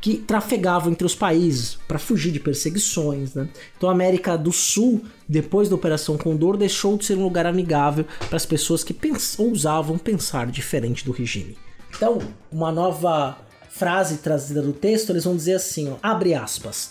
que 0.00 0.16
trafegavam 0.16 0.90
entre 0.90 1.06
os 1.06 1.14
países 1.14 1.78
para 1.86 2.00
fugir 2.00 2.32
de 2.32 2.40
perseguições. 2.40 3.32
Né? 3.34 3.48
Então 3.76 3.88
a 3.88 3.92
América 3.92 4.36
do 4.36 4.50
Sul, 4.50 5.04
depois 5.28 5.68
da 5.68 5.76
Operação 5.76 6.18
Condor, 6.18 6.56
deixou 6.56 6.98
de 6.98 7.04
ser 7.04 7.16
um 7.16 7.22
lugar 7.22 7.46
amigável 7.46 8.04
para 8.26 8.36
as 8.36 8.44
pessoas 8.44 8.82
que 8.82 8.92
pens 8.92 9.38
ousavam 9.38 9.96
pensar 9.96 10.48
diferente 10.48 11.04
do 11.04 11.12
regime. 11.12 11.56
Então, 11.94 12.18
uma 12.50 12.72
nova 12.72 13.38
frase 13.68 14.16
trazida 14.16 14.62
do 14.62 14.72
texto, 14.72 15.10
eles 15.10 15.22
vão 15.22 15.36
dizer 15.36 15.54
assim, 15.54 15.92
ó, 15.92 15.96
abre 16.02 16.34
aspas. 16.34 16.90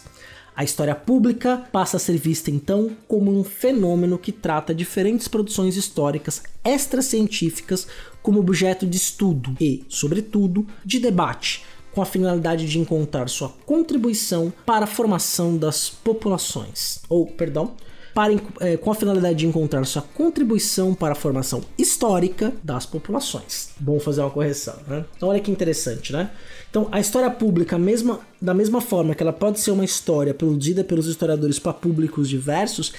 A 0.59 0.63
história 0.65 0.93
pública 0.93 1.63
passa 1.71 1.95
a 1.95 1.99
ser 2.01 2.17
vista 2.17 2.51
então 2.51 2.91
como 3.07 3.31
um 3.31 3.45
fenômeno 3.45 4.17
que 4.17 4.33
trata 4.33 4.75
diferentes 4.75 5.25
produções 5.25 5.77
históricas 5.77 6.43
extracientíficas 6.65 7.87
como 8.21 8.41
objeto 8.41 8.85
de 8.85 8.97
estudo 8.97 9.55
e, 9.57 9.85
sobretudo, 9.87 10.67
de 10.83 10.99
debate, 10.99 11.63
com 11.93 12.01
a 12.01 12.05
finalidade 12.05 12.67
de 12.67 12.77
encontrar 12.77 13.29
sua 13.29 13.47
contribuição 13.65 14.51
para 14.65 14.83
a 14.83 14.87
formação 14.87 15.55
das 15.55 15.89
populações. 15.89 17.03
Ou, 17.07 17.25
perdão, 17.25 17.71
para, 18.13 18.33
é, 18.59 18.75
com 18.75 18.91
a 18.91 18.95
finalidade 18.95 19.39
de 19.39 19.47
encontrar 19.47 19.85
sua 19.85 20.01
contribuição 20.01 20.93
para 20.93 21.13
a 21.13 21.15
formação 21.15 21.61
histórica 21.77 22.53
das 22.61 22.85
populações. 22.85 23.69
Bom 23.79 23.97
fazer 23.97 24.19
uma 24.19 24.29
correção, 24.29 24.75
né? 24.87 25.05
Então 25.15 25.29
olha 25.29 25.39
que 25.39 25.49
interessante, 25.49 26.11
né? 26.11 26.29
Então 26.69 26.87
a 26.91 26.99
história 26.99 27.29
pública, 27.31 27.77
mesma, 27.77 28.19
da 28.41 28.53
mesma 28.53 28.79
forma 28.79 29.15
que 29.15 29.23
ela 29.23 29.33
pode 29.33 29.59
ser 29.59 29.71
uma 29.71 29.83
história 29.83 30.33
produzida 30.33 30.83
pelos 30.83 31.07
historiadores 31.07 31.57
para 31.57 31.73
públicos 31.73 32.29
diversos, 32.29 32.93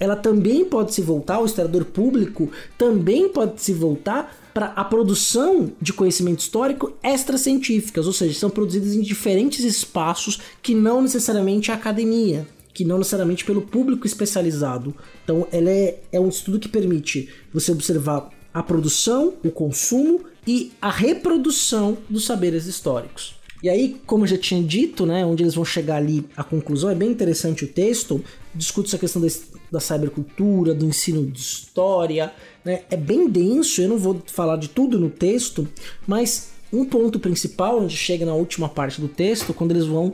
ela 0.00 0.16
também 0.16 0.64
pode 0.64 0.92
se 0.92 1.00
voltar, 1.00 1.38
o 1.38 1.46
historiador 1.46 1.84
público 1.84 2.50
também 2.76 3.28
pode 3.28 3.62
se 3.62 3.72
voltar 3.72 4.36
para 4.52 4.66
a 4.66 4.84
produção 4.84 5.72
de 5.80 5.92
conhecimento 5.92 6.40
histórico 6.40 6.92
extracientíficas, 7.02 8.06
ou 8.06 8.12
seja, 8.12 8.38
são 8.38 8.50
produzidas 8.50 8.94
em 8.94 9.00
diferentes 9.00 9.64
espaços 9.64 10.40
que 10.62 10.74
não 10.74 11.02
necessariamente 11.02 11.72
a 11.72 11.74
academia, 11.74 12.46
que 12.72 12.84
não 12.84 12.98
necessariamente 12.98 13.44
pelo 13.44 13.62
público 13.62 14.06
especializado. 14.06 14.94
Então, 15.24 15.46
ela 15.50 15.70
é, 15.70 15.98
é 16.12 16.20
um 16.20 16.28
estudo 16.28 16.60
que 16.60 16.68
permite 16.68 17.28
você 17.52 17.72
observar 17.72 18.30
a 18.54 18.62
produção, 18.62 19.34
o 19.44 19.50
consumo 19.50 20.20
e 20.46 20.72
a 20.80 20.88
reprodução 20.88 21.98
dos 22.08 22.24
saberes 22.24 22.66
históricos. 22.66 23.34
E 23.60 23.68
aí, 23.68 23.96
como 24.06 24.24
eu 24.24 24.28
já 24.28 24.38
tinha 24.38 24.62
dito, 24.62 25.04
né, 25.06 25.24
onde 25.24 25.42
eles 25.42 25.54
vão 25.54 25.64
chegar 25.64 25.96
ali 25.96 26.24
à 26.36 26.44
conclusão, 26.44 26.90
é 26.90 26.94
bem 26.94 27.10
interessante 27.10 27.64
o 27.64 27.68
texto, 27.68 28.22
discute 28.54 28.88
essa 28.88 28.98
questão 28.98 29.22
da, 29.22 29.28
da 29.72 29.80
cybercultura, 29.80 30.74
do 30.74 30.84
ensino 30.84 31.26
de 31.26 31.40
história, 31.40 32.30
né, 32.64 32.82
é 32.90 32.96
bem 32.96 33.28
denso, 33.28 33.80
eu 33.80 33.88
não 33.88 33.98
vou 33.98 34.22
falar 34.26 34.58
de 34.58 34.68
tudo 34.68 35.00
no 35.00 35.08
texto, 35.08 35.66
mas 36.06 36.50
um 36.70 36.84
ponto 36.84 37.18
principal, 37.18 37.80
onde 37.80 37.96
chega 37.96 38.26
na 38.26 38.34
última 38.34 38.68
parte 38.68 39.00
do 39.00 39.08
texto, 39.08 39.54
quando 39.54 39.70
eles 39.70 39.86
vão 39.86 40.12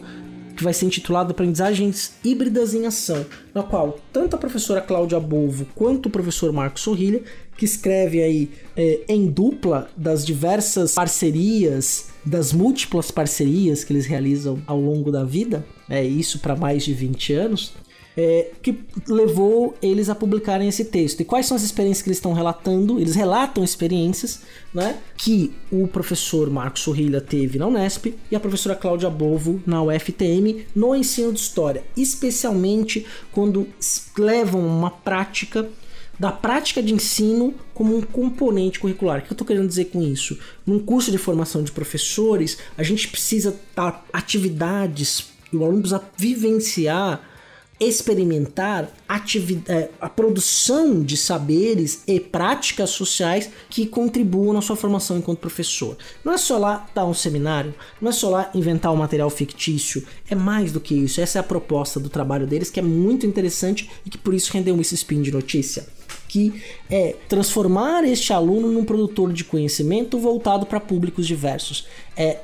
que 0.60 0.64
vai 0.64 0.74
ser 0.74 0.84
intitulado 0.84 1.30
Aprendizagens 1.30 2.12
Híbridas 2.22 2.74
em 2.74 2.84
Ação, 2.84 3.24
na 3.54 3.62
qual 3.62 3.98
tanto 4.12 4.36
a 4.36 4.38
professora 4.38 4.82
Cláudia 4.82 5.18
Bovo 5.18 5.66
quanto 5.74 6.06
o 6.06 6.10
professor 6.10 6.52
Marcos 6.52 6.82
Sorrilha, 6.82 7.22
que 7.56 7.64
escreve 7.64 8.22
aí 8.22 8.50
é, 8.76 9.00
em 9.08 9.26
dupla 9.26 9.88
das 9.96 10.24
diversas 10.24 10.92
parcerias, 10.92 12.08
das 12.22 12.52
múltiplas 12.52 13.10
parcerias 13.10 13.82
que 13.82 13.94
eles 13.94 14.04
realizam 14.04 14.62
ao 14.66 14.78
longo 14.78 15.10
da 15.10 15.24
vida, 15.24 15.64
é 15.88 16.04
isso 16.04 16.38
para 16.40 16.54
mais 16.54 16.84
de 16.84 16.92
20 16.92 17.32
anos, 17.32 17.72
é, 18.16 18.50
que 18.62 18.80
levou 19.08 19.76
eles 19.80 20.08
a 20.08 20.14
publicarem 20.14 20.68
esse 20.68 20.84
texto. 20.84 21.20
E 21.20 21.24
quais 21.24 21.46
são 21.46 21.56
as 21.56 21.62
experiências 21.62 22.02
que 22.02 22.08
eles 22.08 22.18
estão 22.18 22.32
relatando? 22.32 23.00
Eles 23.00 23.14
relatam 23.14 23.62
experiências 23.62 24.42
né, 24.74 24.98
que 25.16 25.52
o 25.70 25.86
professor 25.86 26.50
Marcos 26.50 26.82
Sorrilha 26.82 27.20
teve 27.20 27.58
na 27.58 27.66
Unesp 27.66 28.14
e 28.30 28.36
a 28.36 28.40
professora 28.40 28.74
Cláudia 28.74 29.10
Bovo 29.10 29.62
na 29.66 29.82
UFTM 29.82 30.66
no 30.74 30.94
ensino 30.94 31.32
de 31.32 31.40
história, 31.40 31.82
especialmente 31.96 33.06
quando 33.32 33.66
levam 34.18 34.66
uma 34.66 34.90
prática 34.90 35.68
da 36.18 36.30
prática 36.30 36.82
de 36.82 36.92
ensino 36.92 37.54
como 37.72 37.96
um 37.96 38.02
componente 38.02 38.78
curricular. 38.78 39.20
O 39.20 39.22
que 39.22 39.28
eu 39.28 39.32
estou 39.34 39.46
querendo 39.46 39.66
dizer 39.66 39.86
com 39.86 40.02
isso? 40.02 40.38
Num 40.66 40.78
curso 40.78 41.10
de 41.10 41.16
formação 41.16 41.62
de 41.62 41.72
professores, 41.72 42.58
a 42.76 42.82
gente 42.82 43.08
precisa 43.08 43.58
dar 43.74 44.04
atividades 44.12 45.30
e 45.50 45.56
o 45.56 45.64
aluno 45.64 45.80
precisa 45.80 46.02
vivenciar 46.18 47.29
experimentar 47.80 48.92
é, 49.68 49.88
a 49.98 50.08
produção 50.08 51.02
de 51.02 51.16
saberes 51.16 52.02
e 52.06 52.20
práticas 52.20 52.90
sociais 52.90 53.48
que 53.70 53.86
contribuam 53.86 54.52
na 54.52 54.60
sua 54.60 54.76
formação 54.76 55.16
enquanto 55.16 55.38
professor. 55.38 55.96
Não 56.22 56.34
é 56.34 56.38
só 56.38 56.58
lá 56.58 56.86
dar 56.94 57.06
um 57.06 57.14
seminário, 57.14 57.74
não 57.98 58.10
é 58.10 58.12
só 58.12 58.28
lá 58.28 58.50
inventar 58.54 58.92
um 58.92 58.96
material 58.96 59.30
fictício, 59.30 60.06
é 60.28 60.34
mais 60.34 60.72
do 60.72 60.80
que 60.80 60.94
isso. 60.94 61.22
Essa 61.22 61.38
é 61.38 61.40
a 61.40 61.44
proposta 61.44 61.98
do 61.98 62.10
trabalho 62.10 62.46
deles, 62.46 62.68
que 62.68 62.78
é 62.78 62.82
muito 62.82 63.26
interessante 63.26 63.90
e 64.04 64.10
que 64.10 64.18
por 64.18 64.34
isso 64.34 64.52
rendeu 64.52 64.78
esse 64.78 64.94
spin 64.94 65.22
de 65.22 65.32
notícia 65.32 65.86
que 66.28 66.62
é 66.88 67.16
transformar 67.28 68.04
este 68.04 68.32
aluno 68.32 68.68
num 68.68 68.84
produtor 68.84 69.32
de 69.32 69.42
conhecimento 69.42 70.16
voltado 70.16 70.64
para 70.64 70.78
públicos 70.78 71.26
diversos. 71.26 71.88
É, 72.16 72.38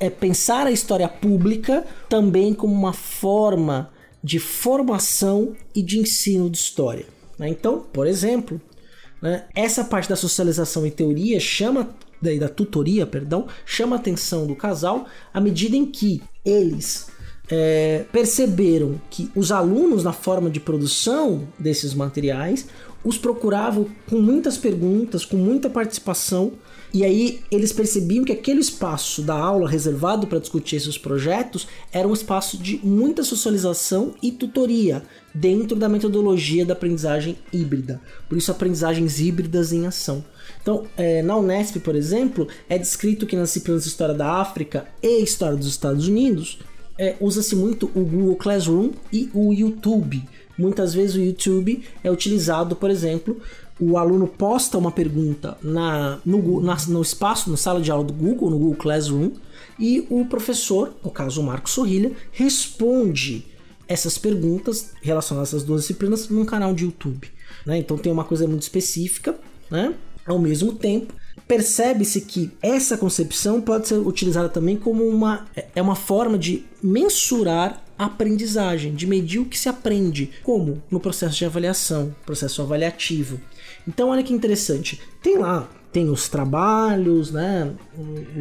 é 0.00 0.08
pensar 0.08 0.66
a 0.66 0.70
história 0.70 1.06
pública 1.06 1.84
também 2.08 2.54
como 2.54 2.72
uma 2.72 2.94
forma 2.94 3.90
de 4.22 4.38
formação 4.38 5.54
e 5.74 5.82
de 5.82 5.98
ensino 5.98 6.50
de 6.50 6.58
história. 6.58 7.06
Né? 7.38 7.48
Então, 7.48 7.84
por 7.92 8.06
exemplo, 8.06 8.60
né, 9.22 9.46
essa 9.54 9.84
parte 9.84 10.08
da 10.08 10.16
socialização 10.16 10.86
e 10.86 10.90
teoria 10.90 11.38
chama 11.40 11.90
da, 12.20 12.34
da 12.34 12.48
tutoria, 12.48 13.06
perdão, 13.06 13.46
chama 13.64 13.96
a 13.96 13.98
atenção 13.98 14.46
do 14.46 14.56
casal 14.56 15.06
à 15.32 15.40
medida 15.40 15.76
em 15.76 15.86
que 15.86 16.22
eles 16.44 17.08
é, 17.50 18.04
perceberam 18.12 19.00
que 19.10 19.30
os 19.34 19.50
alunos 19.50 20.04
na 20.04 20.12
forma 20.12 20.50
de 20.50 20.60
produção 20.60 21.48
desses 21.58 21.94
materiais 21.94 22.66
os 23.04 23.16
procuravam 23.16 23.86
com 24.08 24.20
muitas 24.20 24.58
perguntas, 24.58 25.24
com 25.24 25.36
muita 25.36 25.70
participação 25.70 26.52
e 26.92 27.04
aí 27.04 27.40
eles 27.50 27.72
percebiam 27.72 28.24
que 28.24 28.32
aquele 28.32 28.60
espaço 28.60 29.20
da 29.22 29.34
aula 29.34 29.68
reservado 29.68 30.26
para 30.26 30.38
discutir 30.38 30.76
esses 30.76 30.96
projetos 30.96 31.68
era 31.92 32.08
um 32.08 32.12
espaço 32.12 32.56
de 32.56 32.80
muita 32.82 33.22
socialização 33.22 34.14
e 34.22 34.32
tutoria 34.32 35.02
dentro 35.34 35.76
da 35.76 35.88
metodologia 35.88 36.64
da 36.64 36.72
aprendizagem 36.72 37.36
híbrida. 37.52 38.00
Por 38.28 38.38
isso, 38.38 38.50
aprendizagens 38.50 39.20
híbridas 39.20 39.72
em 39.72 39.86
ação. 39.86 40.24
Então, 40.62 40.86
é, 40.96 41.22
na 41.22 41.36
Unesp, 41.36 41.78
por 41.80 41.94
exemplo, 41.94 42.48
é 42.68 42.78
descrito 42.78 43.26
que 43.26 43.36
nas 43.36 43.48
disciplinas 43.48 43.84
de 43.84 43.90
História 43.90 44.14
da 44.14 44.32
África 44.40 44.86
e 45.02 45.22
História 45.22 45.56
dos 45.56 45.68
Estados 45.68 46.08
Unidos 46.08 46.58
é, 46.98 47.16
usa-se 47.20 47.54
muito 47.54 47.90
o 47.94 48.00
Google 48.00 48.36
Classroom 48.36 48.90
e 49.12 49.30
o 49.32 49.52
YouTube. 49.52 50.22
Muitas 50.58 50.92
vezes 50.92 51.14
o 51.14 51.20
YouTube 51.20 51.84
é 52.02 52.10
utilizado, 52.10 52.74
por 52.74 52.90
exemplo, 52.90 53.40
o 53.80 53.96
aluno 53.96 54.26
posta 54.26 54.76
uma 54.76 54.90
pergunta 54.90 55.56
na, 55.62 56.18
no, 56.24 56.60
na, 56.60 56.76
no 56.88 57.02
espaço, 57.02 57.50
na 57.50 57.56
sala 57.56 57.80
de 57.80 57.90
aula 57.90 58.04
do 58.04 58.12
Google, 58.12 58.50
no 58.50 58.58
Google 58.58 58.76
Classroom, 58.76 59.30
e 59.78 60.06
o 60.10 60.24
professor, 60.24 60.94
no 61.04 61.10
caso 61.10 61.40
o 61.40 61.44
Marco 61.44 61.70
Sorrilha, 61.70 62.12
responde 62.32 63.46
essas 63.86 64.18
perguntas 64.18 64.90
relacionadas 65.00 65.54
às 65.54 65.62
duas 65.62 65.82
disciplinas 65.82 66.28
num 66.28 66.44
canal 66.44 66.74
de 66.74 66.84
YouTube. 66.84 67.30
Né? 67.64 67.78
Então 67.78 67.96
tem 67.96 68.12
uma 68.12 68.24
coisa 68.24 68.46
muito 68.46 68.62
específica, 68.62 69.38
né? 69.70 69.94
Ao 70.26 70.38
mesmo 70.38 70.74
tempo, 70.74 71.14
percebe-se 71.46 72.20
que 72.20 72.50
essa 72.60 72.98
concepção 72.98 73.62
pode 73.62 73.88
ser 73.88 73.94
utilizada 73.94 74.48
também 74.48 74.76
como 74.76 75.06
uma, 75.06 75.46
é 75.74 75.80
uma 75.80 75.94
forma 75.94 76.36
de 76.36 76.66
mensurar 76.82 77.82
a 77.82 77.87
aprendizagem, 77.98 78.94
de 78.94 79.06
medir 79.06 79.40
o 79.40 79.44
que 79.44 79.58
se 79.58 79.68
aprende, 79.68 80.30
como 80.42 80.82
no 80.90 81.00
processo 81.00 81.36
de 81.36 81.44
avaliação, 81.44 82.14
processo 82.24 82.62
avaliativo. 82.62 83.40
Então, 83.86 84.10
olha 84.10 84.22
que 84.22 84.32
interessante. 84.32 85.00
Tem 85.22 85.38
lá 85.38 85.68
tem 85.92 86.10
os 86.10 86.28
trabalhos, 86.28 87.30
né, 87.30 87.72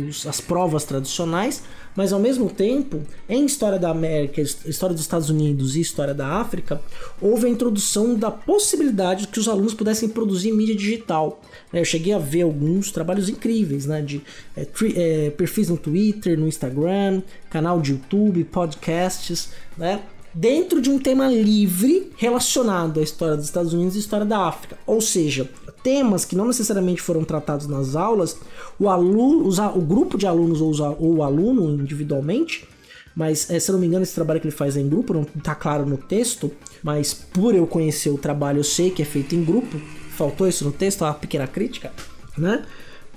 os, 0.08 0.28
as 0.28 0.42
provas 0.42 0.84
tradicionais, 0.84 1.64
mas 1.96 2.14
ao 2.14 2.20
mesmo 2.20 2.50
tempo, 2.50 3.02
em 3.28 3.46
história 3.46 3.80
da 3.80 3.90
América, 3.90 4.42
história 4.42 4.94
dos 4.94 5.02
Estados 5.02 5.30
Unidos 5.30 5.76
e 5.76 5.82
história 5.82 6.14
da 6.14 6.28
África, 6.28 6.80
houve 7.22 7.48
a 7.48 7.50
introdução 7.50 8.16
da 8.16 8.30
possibilidade 8.30 9.22
de 9.22 9.28
que 9.30 9.40
os 9.40 9.48
alunos 9.48 9.74
pudessem 9.74 10.10
produzir 10.10 10.52
mídia 10.52 10.76
digital. 10.76 11.42
Eu 11.74 11.86
cheguei 11.86 12.14
a 12.14 12.20
ver 12.20 12.44
alguns 12.44 12.92
trabalhos 12.92 13.30
incríveis, 13.30 13.86
né, 13.86 14.02
de 14.02 14.22
é, 14.56 14.68
é, 14.96 15.30
perfis 15.32 15.70
no 15.70 15.78
Twitter, 15.78 16.38
no 16.38 16.48
Instagram, 16.48 17.24
canal 17.50 17.82
de 17.82 17.94
YouTube, 17.94 18.44
podcasts, 18.44 19.50
né, 19.78 20.02
dentro 20.38 20.80
de 20.80 20.88
um 20.88 21.00
tema 21.00 21.28
livre 21.28 22.12
relacionado 22.16 23.00
à 23.00 23.04
história 23.04 23.36
dos 23.36 23.46
Estados 23.46 23.74
Unidos 23.74 23.96
e 23.96 24.00
história 24.00 24.26
da 24.26 24.38
África. 24.46 24.78
Ou 24.86 25.02
seja, 25.02 25.50
temas 25.82 26.24
que 26.26 26.36
não 26.36 26.46
necessariamente 26.46 27.02
foram 27.02 27.24
tratados 27.24 27.66
nas 27.66 27.96
aulas, 27.96 28.38
o 28.80 28.88
aluno, 28.88 29.50
o 29.76 29.82
grupo 29.82 30.16
de 30.16 30.28
alunos 30.28 30.62
ou, 30.62 30.96
o 31.00 31.24
aluno 31.24 31.82
individualmente, 31.82 32.68
mas 33.16 33.50
eh, 33.50 33.60
se 33.60 33.72
eu 33.72 33.74
não 33.74 33.80
me 33.80 33.88
engano 33.88 34.04
esse 34.04 34.14
trabalho 34.14 34.40
que 34.40 34.46
ele 34.46 34.56
faz 34.56 34.78
é 34.78 34.80
em 34.80 34.88
grupo, 34.88 35.12
não 35.12 35.26
está 35.36 35.56
claro 35.56 35.88
no 35.88 35.98
texto, 35.98 36.52
mas 36.84 37.16
por 37.16 37.56
eu 37.56 37.66
conhecer 37.66 38.12
o 38.12 38.18
trabalho 38.18 38.60
eu 38.60 38.64
sei 38.64 38.92
que 38.92 39.02
é 39.02 39.06
feito 39.06 39.34
em 39.34 39.44
grupo, 39.44 39.82
faltou 40.16 40.48
isso 40.48 40.64
no 40.64 40.72
texto, 40.72 41.02
uma 41.02 41.16
pequena 41.16 41.48
crítica, 41.48 41.92
né? 42.38 42.64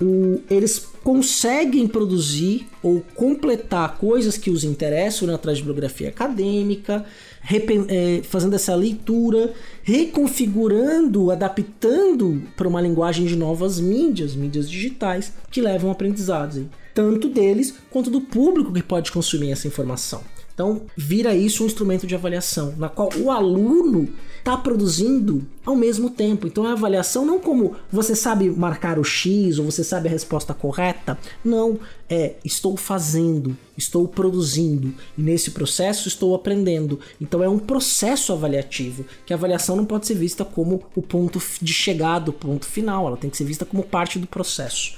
o, 0.01 0.41
eles 0.49 0.87
conseguem 1.03 1.87
produzir 1.87 2.67
ou 2.81 3.01
completar 3.15 3.97
coisas 3.97 4.37
que 4.37 4.51
os 4.51 4.63
interessam 4.63 5.27
na 5.27 5.33
né, 5.33 5.53
bibliografia 5.55 6.09
acadêmica, 6.09 7.03
é, 7.89 8.21
fazendo 8.23 8.55
essa 8.55 8.75
leitura, 8.75 9.53
reconfigurando, 9.83 11.31
adaptando 11.31 12.43
para 12.55 12.67
uma 12.67 12.81
linguagem 12.81 13.25
de 13.25 13.35
novas 13.35 13.79
mídias, 13.79 14.35
mídias 14.35 14.69
digitais, 14.69 15.33
que 15.49 15.61
levam 15.61 15.89
aprendizados, 15.89 16.61
tanto 16.93 17.29
deles 17.29 17.73
quanto 17.89 18.11
do 18.11 18.21
público 18.21 18.71
que 18.71 18.83
pode 18.83 19.11
consumir 19.11 19.51
essa 19.51 19.67
informação. 19.67 20.21
Então, 20.53 20.83
vira 20.95 21.35
isso 21.35 21.63
um 21.63 21.65
instrumento 21.65 22.05
de 22.05 22.13
avaliação, 22.13 22.75
na 22.77 22.89
qual 22.89 23.09
o 23.17 23.31
aluno 23.31 24.07
está 24.41 24.57
produzindo 24.57 25.45
ao 25.63 25.75
mesmo 25.75 26.09
tempo. 26.09 26.47
Então, 26.47 26.65
a 26.65 26.73
avaliação 26.73 27.23
não 27.25 27.39
como 27.39 27.75
você 27.91 28.15
sabe 28.15 28.49
marcar 28.49 28.97
o 28.97 29.03
X 29.03 29.59
ou 29.59 29.65
você 29.65 29.83
sabe 29.83 30.07
a 30.07 30.11
resposta 30.11 30.53
correta. 30.53 31.17
Não, 31.45 31.79
é 32.09 32.35
estou 32.43 32.75
fazendo, 32.75 33.55
estou 33.77 34.07
produzindo 34.07 34.93
e 35.17 35.21
nesse 35.21 35.51
processo 35.51 36.07
estou 36.07 36.33
aprendendo. 36.33 36.99
Então, 37.21 37.43
é 37.43 37.47
um 37.47 37.59
processo 37.59 38.33
avaliativo, 38.33 39.05
que 39.25 39.31
a 39.31 39.35
avaliação 39.35 39.75
não 39.75 39.85
pode 39.85 40.07
ser 40.07 40.15
vista 40.15 40.43
como 40.43 40.83
o 40.95 41.01
ponto 41.01 41.41
de 41.61 41.73
chegada, 41.73 42.31
o 42.31 42.33
ponto 42.33 42.65
final, 42.65 43.07
ela 43.07 43.17
tem 43.17 43.29
que 43.29 43.37
ser 43.37 43.45
vista 43.45 43.65
como 43.65 43.83
parte 43.83 44.17
do 44.17 44.27
processo. 44.27 44.95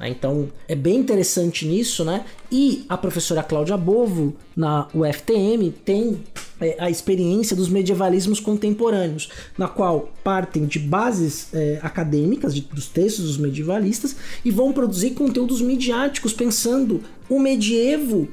Né? 0.00 0.08
Então 0.08 0.48
é 0.66 0.74
bem 0.74 0.96
interessante 0.96 1.66
nisso, 1.66 2.04
né? 2.04 2.24
E 2.50 2.84
a 2.88 2.96
professora 2.96 3.42
Cláudia 3.42 3.76
Bovo, 3.76 4.34
na 4.56 4.88
UFTM, 4.94 5.70
tem 5.84 6.24
é, 6.60 6.76
a 6.78 6.90
experiência 6.90 7.54
dos 7.54 7.68
medievalismos 7.68 8.40
contemporâneos, 8.40 9.28
na 9.58 9.68
qual 9.68 10.10
partem 10.24 10.64
de 10.64 10.78
bases 10.78 11.48
é, 11.52 11.78
acadêmicas, 11.82 12.54
de, 12.54 12.62
dos 12.62 12.86
textos 12.86 13.26
dos 13.26 13.36
medievalistas, 13.36 14.16
e 14.44 14.50
vão 14.50 14.72
produzir 14.72 15.10
conteúdos 15.10 15.60
midiáticos 15.60 16.32
pensando 16.32 17.02
o 17.28 17.38
medievo 17.38 18.26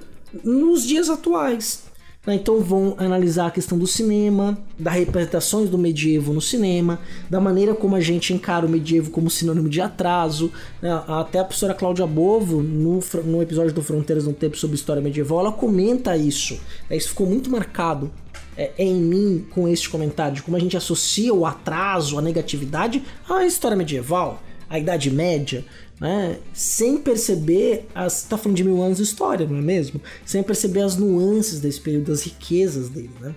nos 0.44 0.86
dias 0.86 1.10
atuais. 1.10 1.87
Né? 2.28 2.36
Então 2.36 2.60
vão 2.60 2.94
analisar 2.98 3.48
a 3.48 3.52
questão 3.52 3.78
do 3.78 3.88
cinema, 3.88 4.58
das 4.78 4.94
representações 4.96 5.70
do 5.70 5.78
medievo 5.78 6.34
no 6.34 6.42
cinema, 6.42 7.00
da 7.30 7.40
maneira 7.40 7.74
como 7.74 7.96
a 7.96 8.02
gente 8.02 8.34
encara 8.34 8.66
o 8.66 8.70
medievo 8.70 9.10
como 9.10 9.30
sinônimo 9.30 9.70
de 9.70 9.80
atraso. 9.80 10.52
Né? 10.82 10.92
Até 11.08 11.40
a 11.40 11.46
professora 11.46 11.74
Cláudia 11.74 12.06
Bovo, 12.06 12.62
no, 12.62 13.00
no 13.24 13.42
episódio 13.42 13.74
do 13.74 13.82
Fronteiras 13.82 14.26
no 14.26 14.34
Tempo 14.34 14.58
sobre 14.58 14.76
história 14.76 15.02
medieval, 15.02 15.40
ela 15.40 15.52
comenta 15.54 16.18
isso. 16.18 16.60
Né? 16.90 16.98
Isso 16.98 17.10
ficou 17.10 17.26
muito 17.26 17.50
marcado 17.50 18.12
é, 18.58 18.72
em 18.78 18.96
mim 18.96 19.46
com 19.52 19.66
este 19.68 19.90
comentário 19.90 20.36
de 20.36 20.44
como 20.44 20.58
a 20.58 20.60
gente 20.60 20.76
associa 20.76 21.34
o 21.34 21.46
atraso, 21.46 22.20
a 22.20 22.22
negatividade 22.22 23.02
à 23.30 23.46
história 23.46 23.78
medieval, 23.78 24.44
à 24.70 24.78
Idade 24.78 25.10
Média 25.10 25.64
né? 26.00 26.38
Sem 26.54 26.98
perceber 26.98 27.88
as. 27.94 28.24
tá 28.24 28.38
falando 28.38 28.58
de 28.58 28.64
mil 28.64 28.82
anos 28.82 28.98
de 28.98 29.04
história, 29.04 29.48
não 29.48 29.58
é 29.58 29.62
mesmo? 29.62 30.02
Sem 30.26 30.44
perceber 30.44 30.82
as 30.82 30.96
nuances 30.96 31.60
desse 31.60 31.82
período, 31.82 32.12
as 32.12 32.24
riquezas 32.24 32.90
dele, 32.90 33.12
né? 33.20 33.36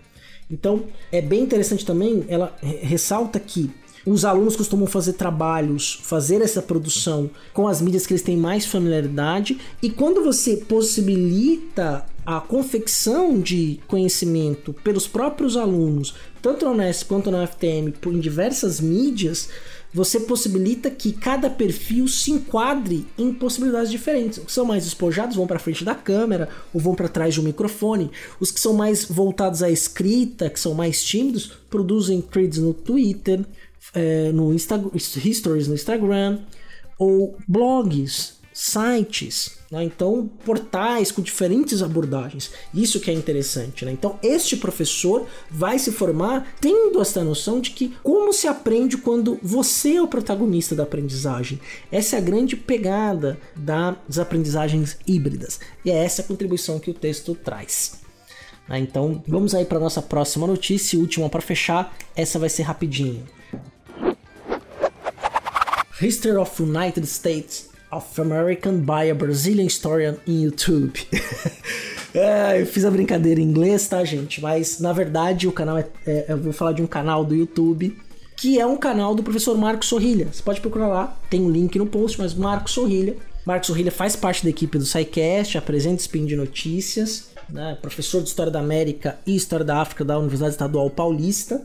Então, 0.50 0.84
é 1.12 1.20
bem 1.20 1.42
interessante 1.42 1.86
também, 1.86 2.24
ela 2.28 2.56
ressalta 2.60 3.38
que 3.38 3.70
os 4.04 4.24
alunos 4.24 4.56
costumam 4.56 4.86
fazer 4.86 5.12
trabalhos, 5.12 6.00
fazer 6.02 6.40
essa 6.40 6.62
produção 6.62 7.30
com 7.52 7.68
as 7.68 7.80
mídias 7.80 8.06
que 8.06 8.14
eles 8.14 8.22
têm 8.22 8.36
mais 8.36 8.66
familiaridade, 8.66 9.58
e 9.82 9.90
quando 9.90 10.24
você 10.24 10.56
possibilita 10.56 12.04
a 12.24 12.40
confecção 12.40 13.40
de 13.40 13.80
conhecimento 13.86 14.72
pelos 14.72 15.06
próprios 15.06 15.56
alunos, 15.56 16.14
tanto 16.40 16.64
na 16.64 16.72
Unesp 16.72 17.08
quanto 17.08 17.30
na 17.30 17.44
UFTM, 17.44 17.92
em 18.06 18.20
diversas 18.20 18.80
mídias, 18.80 19.48
você 19.92 20.20
possibilita 20.20 20.90
que 20.90 21.12
cada 21.12 21.50
perfil 21.50 22.06
se 22.06 22.30
enquadre 22.30 23.06
em 23.18 23.32
possibilidades 23.32 23.90
diferentes. 23.90 24.38
Os 24.38 24.44
que 24.44 24.52
são 24.52 24.64
mais 24.64 24.84
despojados 24.84 25.36
vão 25.36 25.46
para 25.46 25.58
frente 25.58 25.84
da 25.84 25.94
câmera 25.94 26.48
ou 26.72 26.80
vão 26.80 26.94
para 26.94 27.08
trás 27.08 27.34
de 27.34 27.40
um 27.40 27.44
microfone. 27.44 28.10
Os 28.38 28.50
que 28.50 28.60
são 28.60 28.72
mais 28.72 29.04
voltados 29.04 29.62
à 29.62 29.70
escrita, 29.70 30.48
que 30.48 30.60
são 30.60 30.74
mais 30.74 31.02
tímidos, 31.02 31.52
produzem 31.68 32.20
threads 32.20 32.58
no 32.58 32.72
Twitter, 32.72 33.44
é, 33.94 34.30
no 34.32 34.52
Insta 34.54 34.80
stories 34.96 35.66
no 35.66 35.74
Instagram 35.74 36.40
ou 36.98 37.36
blogs, 37.48 38.34
sites 38.52 39.59
né? 39.70 39.84
Então, 39.84 40.28
portais 40.44 41.12
com 41.12 41.22
diferentes 41.22 41.80
abordagens. 41.82 42.50
Isso 42.74 42.98
que 42.98 43.10
é 43.10 43.14
interessante. 43.14 43.84
Né? 43.84 43.92
Então, 43.92 44.18
este 44.22 44.56
professor 44.56 45.26
vai 45.48 45.78
se 45.78 45.92
formar 45.92 46.56
tendo 46.60 47.00
essa 47.00 47.22
noção 47.22 47.60
de 47.60 47.70
que 47.70 47.94
como 48.02 48.32
se 48.32 48.48
aprende 48.48 48.96
quando 48.96 49.38
você 49.40 49.94
é 49.94 50.02
o 50.02 50.08
protagonista 50.08 50.74
da 50.74 50.82
aprendizagem. 50.82 51.60
Essa 51.92 52.16
é 52.16 52.18
a 52.18 52.22
grande 52.22 52.56
pegada 52.56 53.38
das 53.54 54.18
aprendizagens 54.18 54.98
híbridas. 55.06 55.60
E 55.84 55.90
é 55.90 56.04
essa 56.04 56.22
a 56.22 56.24
contribuição 56.24 56.80
que 56.80 56.90
o 56.90 56.94
texto 56.94 57.34
traz. 57.36 58.00
Né? 58.68 58.80
Então, 58.80 59.22
vamos 59.28 59.54
aí 59.54 59.64
para 59.64 59.78
nossa 59.78 60.02
próxima 60.02 60.48
notícia, 60.48 60.98
última 60.98 61.28
para 61.28 61.40
fechar. 61.40 61.96
Essa 62.16 62.40
vai 62.40 62.48
ser 62.48 62.62
rapidinho. 62.62 63.24
History 66.02 66.36
of 66.36 66.60
United 66.60 67.06
States 67.06 67.69
of 67.92 68.20
American 68.20 68.78
by 68.80 69.10
a 69.10 69.14
Brazilian 69.14 69.66
Historian 69.66 70.16
in 70.26 70.42
YouTube. 70.42 71.00
é, 72.14 72.60
eu 72.60 72.66
fiz 72.66 72.84
a 72.84 72.90
brincadeira 72.90 73.40
em 73.40 73.44
inglês, 73.44 73.88
tá, 73.88 74.04
gente? 74.04 74.40
Mas 74.40 74.80
na 74.80 74.92
verdade 74.92 75.48
o 75.48 75.52
canal 75.52 75.78
é, 75.78 75.86
é, 76.06 76.26
Eu 76.28 76.38
vou 76.38 76.52
falar 76.52 76.72
de 76.72 76.82
um 76.82 76.86
canal 76.86 77.24
do 77.24 77.34
YouTube 77.34 77.96
que 78.36 78.58
é 78.58 78.64
um 78.64 78.76
canal 78.76 79.14
do 79.14 79.22
professor 79.22 79.56
Marcos 79.58 79.88
Sorrilha. 79.88 80.28
Você 80.32 80.42
pode 80.42 80.62
procurar 80.62 80.88
lá, 80.88 81.18
tem 81.28 81.42
um 81.42 81.50
link 81.50 81.78
no 81.78 81.84
post, 81.84 82.18
mas 82.18 82.32
Marcos 82.32 82.72
Sorrilha. 82.72 83.14
Marcos 83.44 83.66
Sorrilha 83.66 83.92
faz 83.92 84.16
parte 84.16 84.42
da 84.42 84.48
equipe 84.48 84.78
do 84.78 84.86
SciCast, 84.86 85.58
apresenta 85.58 86.00
Spin 86.00 86.24
de 86.24 86.36
Notícias, 86.36 87.32
né? 87.50 87.76
professor 87.82 88.22
de 88.22 88.28
História 88.28 88.50
da 88.50 88.60
América 88.60 89.18
e 89.26 89.36
História 89.36 89.64
da 89.64 89.76
África 89.78 90.06
da 90.06 90.18
Universidade 90.18 90.52
Estadual 90.52 90.88
Paulista. 90.88 91.62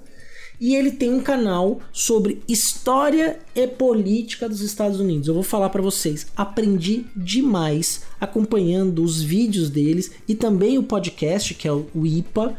E 0.59 0.75
ele 0.75 0.91
tem 0.91 1.13
um 1.13 1.21
canal 1.21 1.79
sobre 1.91 2.41
história 2.47 3.39
e 3.53 3.67
política 3.67 4.47
dos 4.47 4.61
Estados 4.61 4.99
Unidos. 4.99 5.27
Eu 5.27 5.33
vou 5.33 5.43
falar 5.43 5.69
para 5.69 5.81
vocês, 5.81 6.27
aprendi 6.35 7.05
demais 7.15 8.03
acompanhando 8.19 9.03
os 9.03 9.21
vídeos 9.21 9.69
deles 9.69 10.11
e 10.27 10.35
também 10.35 10.77
o 10.77 10.83
podcast, 10.83 11.53
que 11.53 11.67
é 11.67 11.71
o 11.71 12.05
IPA, 12.05 12.55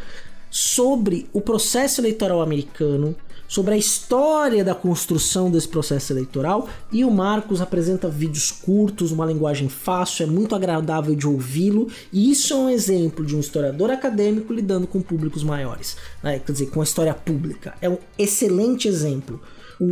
sobre 0.50 1.26
o 1.32 1.40
processo 1.40 2.00
eleitoral 2.00 2.40
americano, 2.40 3.14
sobre 3.48 3.74
a 3.74 3.76
história 3.76 4.64
da 4.64 4.74
construção 4.74 5.50
desse 5.50 5.68
processo 5.68 6.12
eleitoral 6.12 6.68
e 6.90 7.04
o 7.04 7.10
Marcos 7.10 7.60
apresenta 7.60 8.08
vídeos 8.08 8.50
curtos, 8.50 9.12
uma 9.12 9.26
linguagem 9.26 9.68
fácil, 9.68 10.24
é 10.24 10.26
muito 10.26 10.54
agradável 10.54 11.14
de 11.14 11.26
ouvi-lo 11.26 11.88
e 12.12 12.30
isso 12.30 12.52
é 12.52 12.56
um 12.56 12.68
exemplo 12.68 13.24
de 13.24 13.36
um 13.36 13.40
historiador 13.40 13.90
acadêmico 13.90 14.52
lidando 14.52 14.86
com 14.86 15.00
públicos 15.00 15.42
maiores, 15.42 15.96
né? 16.22 16.38
quer 16.38 16.52
dizer, 16.52 16.66
com 16.66 16.80
a 16.80 16.84
história 16.84 17.14
pública. 17.14 17.74
É 17.80 17.88
um 17.88 17.98
excelente 18.18 18.88
exemplo. 18.88 19.40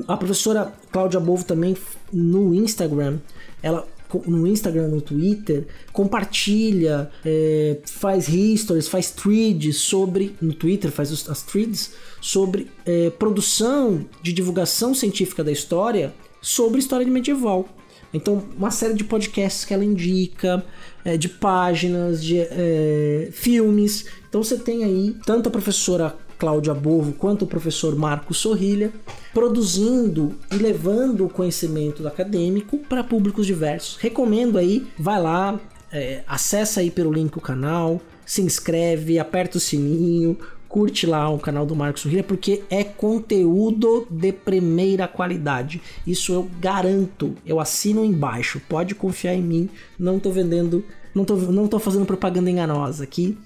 A 0.08 0.16
professora 0.16 0.72
Cláudia 0.90 1.20
Bovo 1.20 1.44
também 1.44 1.76
no 2.12 2.54
Instagram, 2.54 3.18
ela 3.62 3.86
no 4.27 4.46
Instagram, 4.46 4.88
no 4.88 5.00
Twitter, 5.00 5.66
compartilha, 5.92 7.11
é, 7.24 7.79
faz 7.85 8.27
stories, 8.57 8.88
faz 8.88 9.11
threads 9.11 9.77
sobre. 9.77 10.35
No 10.40 10.53
Twitter 10.53 10.90
faz 10.90 11.11
as 11.29 11.42
threads 11.42 11.92
sobre 12.20 12.70
é, 12.85 13.11
produção 13.11 14.05
de 14.22 14.33
divulgação 14.33 14.94
científica 14.94 15.42
da 15.42 15.53
história 15.53 16.14
sobre 16.40 16.79
história 16.79 17.07
medieval. 17.07 17.66
Então, 18.12 18.44
uma 18.57 18.70
série 18.70 18.94
de 18.94 19.03
podcasts 19.03 19.64
que 19.64 19.74
ela 19.74 19.85
indica, 19.85 20.64
é, 21.05 21.16
de 21.16 21.29
páginas, 21.29 22.22
de 22.22 22.38
é, 22.38 23.29
filmes. 23.33 24.07
Então, 24.29 24.42
você 24.42 24.57
tem 24.57 24.85
aí 24.85 25.16
tanto 25.27 25.48
a 25.48 25.53
professora 25.53 26.16
Cláudia 26.38 26.75
Bovo 26.75 27.12
quanto 27.12 27.42
o 27.42 27.49
professor 27.49 27.97
Marco 27.97 28.35
Sorrilha, 28.35 28.92
produzindo 29.33 30.35
e 30.53 30.57
levando 30.57 31.25
o 31.25 31.31
conhecimento 31.31 32.07
acadêmico 32.07 32.79
para 32.79 33.05
públicos 33.05 33.47
diversos. 33.47 33.97
Recomendo 33.97 34.59
aí, 34.59 34.87
vai 34.99 35.20
lá, 35.20 35.61
é, 35.92 36.23
acessa 36.27 36.81
aí 36.81 36.90
pelo 36.90 37.12
link 37.12 37.37
o 37.37 37.40
canal, 37.40 38.01
se 38.27 38.42
inscreve, 38.42 39.18
aperta 39.18 39.59
o 39.59 39.61
sininho, 39.61 40.37
curte 40.68 41.07
lá 41.07 41.29
o 41.31 41.38
canal 41.38 41.64
do 41.64 41.77
Marcos 41.77 42.03
Sorrilha, 42.03 42.25
porque 42.25 42.64
é 42.68 42.83
conteúdo 42.83 44.09
de 44.11 44.33
primeira 44.33 45.07
qualidade. 45.07 45.81
Isso 46.05 46.33
eu 46.33 46.51
garanto, 46.59 47.37
eu 47.47 47.61
assino 47.61 48.05
embaixo, 48.05 48.61
pode 48.68 48.92
confiar 48.92 49.35
em 49.35 49.42
mim, 49.42 49.70
não 49.97 50.18
tô 50.18 50.33
vendendo, 50.33 50.85
não 51.14 51.25
tô, 51.25 51.37
não 51.37 51.68
tô 51.68 51.79
fazendo 51.79 52.05
propaganda 52.05 52.51
enganosa 52.51 53.05
aqui. 53.05 53.38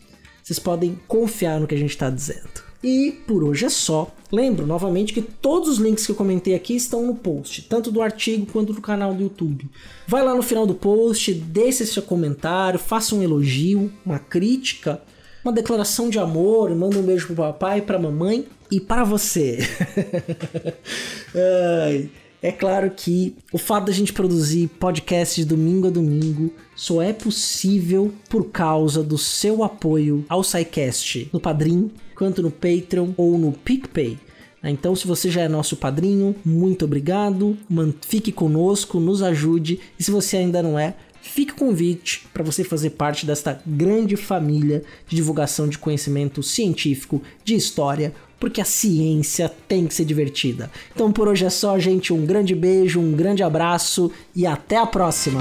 Vocês 0.42 0.58
podem 0.58 0.98
confiar 1.06 1.60
no 1.60 1.66
que 1.66 1.74
a 1.74 1.78
gente 1.78 1.90
está 1.90 2.08
dizendo. 2.08 2.67
E 2.82 3.12
por 3.26 3.42
hoje 3.42 3.66
é 3.66 3.68
só. 3.68 4.10
Lembro 4.30 4.66
novamente 4.66 5.12
que 5.12 5.22
todos 5.22 5.68
os 5.68 5.78
links 5.78 6.04
que 6.06 6.12
eu 6.12 6.16
comentei 6.16 6.54
aqui 6.54 6.76
estão 6.76 7.06
no 7.06 7.14
post, 7.14 7.62
tanto 7.62 7.90
do 7.90 8.02
artigo 8.02 8.46
quanto 8.46 8.72
do 8.72 8.80
canal 8.80 9.14
do 9.14 9.22
YouTube. 9.22 9.68
Vai 10.06 10.22
lá 10.22 10.34
no 10.34 10.42
final 10.42 10.66
do 10.66 10.74
post, 10.74 11.32
deixe 11.32 11.86
seu 11.86 12.02
comentário, 12.02 12.78
faça 12.78 13.14
um 13.14 13.22
elogio, 13.22 13.90
uma 14.04 14.18
crítica 14.18 15.00
uma 15.48 15.52
declaração 15.52 16.10
de 16.10 16.18
amor, 16.18 16.74
manda 16.74 16.98
um 16.98 17.02
beijo 17.02 17.26
pro 17.28 17.36
papai, 17.36 17.80
pra 17.80 17.98
mamãe 17.98 18.46
e 18.70 18.80
para 18.80 19.04
você. 19.04 19.58
é 22.42 22.52
claro 22.52 22.90
que 22.90 23.34
o 23.52 23.58
fato 23.58 23.86
da 23.86 23.92
gente 23.92 24.12
produzir 24.12 24.68
podcasts 24.78 25.36
de 25.36 25.44
domingo 25.44 25.86
a 25.86 25.90
domingo 25.90 26.52
só 26.76 27.00
é 27.00 27.12
possível 27.12 28.12
por 28.28 28.50
causa 28.50 29.02
do 29.02 29.16
seu 29.16 29.64
apoio 29.64 30.24
ao 30.28 30.44
SciCast 30.44 31.30
no 31.32 31.40
Padrim, 31.40 31.90
quanto 32.18 32.42
no 32.42 32.50
Patreon 32.50 33.10
ou 33.16 33.38
no 33.38 33.52
PicPay. 33.52 34.18
Então, 34.64 34.96
se 34.96 35.06
você 35.06 35.30
já 35.30 35.42
é 35.42 35.48
nosso 35.48 35.76
padrinho, 35.76 36.34
muito 36.44 36.84
obrigado. 36.84 37.56
Fique 38.02 38.32
conosco, 38.32 38.98
nos 38.98 39.22
ajude. 39.22 39.78
E 39.96 40.02
se 40.02 40.10
você 40.10 40.38
ainda 40.38 40.60
não 40.60 40.76
é, 40.76 40.96
fica 41.22 41.52
o 41.54 41.56
convite 41.56 42.26
para 42.34 42.42
você 42.42 42.64
fazer 42.64 42.90
parte 42.90 43.24
desta 43.24 43.62
grande 43.64 44.16
família 44.16 44.82
de 45.06 45.14
divulgação 45.14 45.68
de 45.68 45.78
conhecimento 45.78 46.42
científico, 46.42 47.22
de 47.44 47.54
história, 47.54 48.12
porque 48.40 48.60
a 48.60 48.64
ciência 48.64 49.50
tem 49.68 49.86
que 49.86 49.94
ser 49.94 50.04
divertida. 50.04 50.70
Então 50.92 51.12
por 51.12 51.28
hoje 51.28 51.44
é 51.44 51.50
só, 51.50 51.78
gente. 51.78 52.12
Um 52.12 52.26
grande 52.26 52.54
beijo, 52.54 52.98
um 52.98 53.12
grande 53.12 53.44
abraço 53.44 54.10
e 54.34 54.44
até 54.44 54.76
a 54.76 54.86
próxima! 54.86 55.40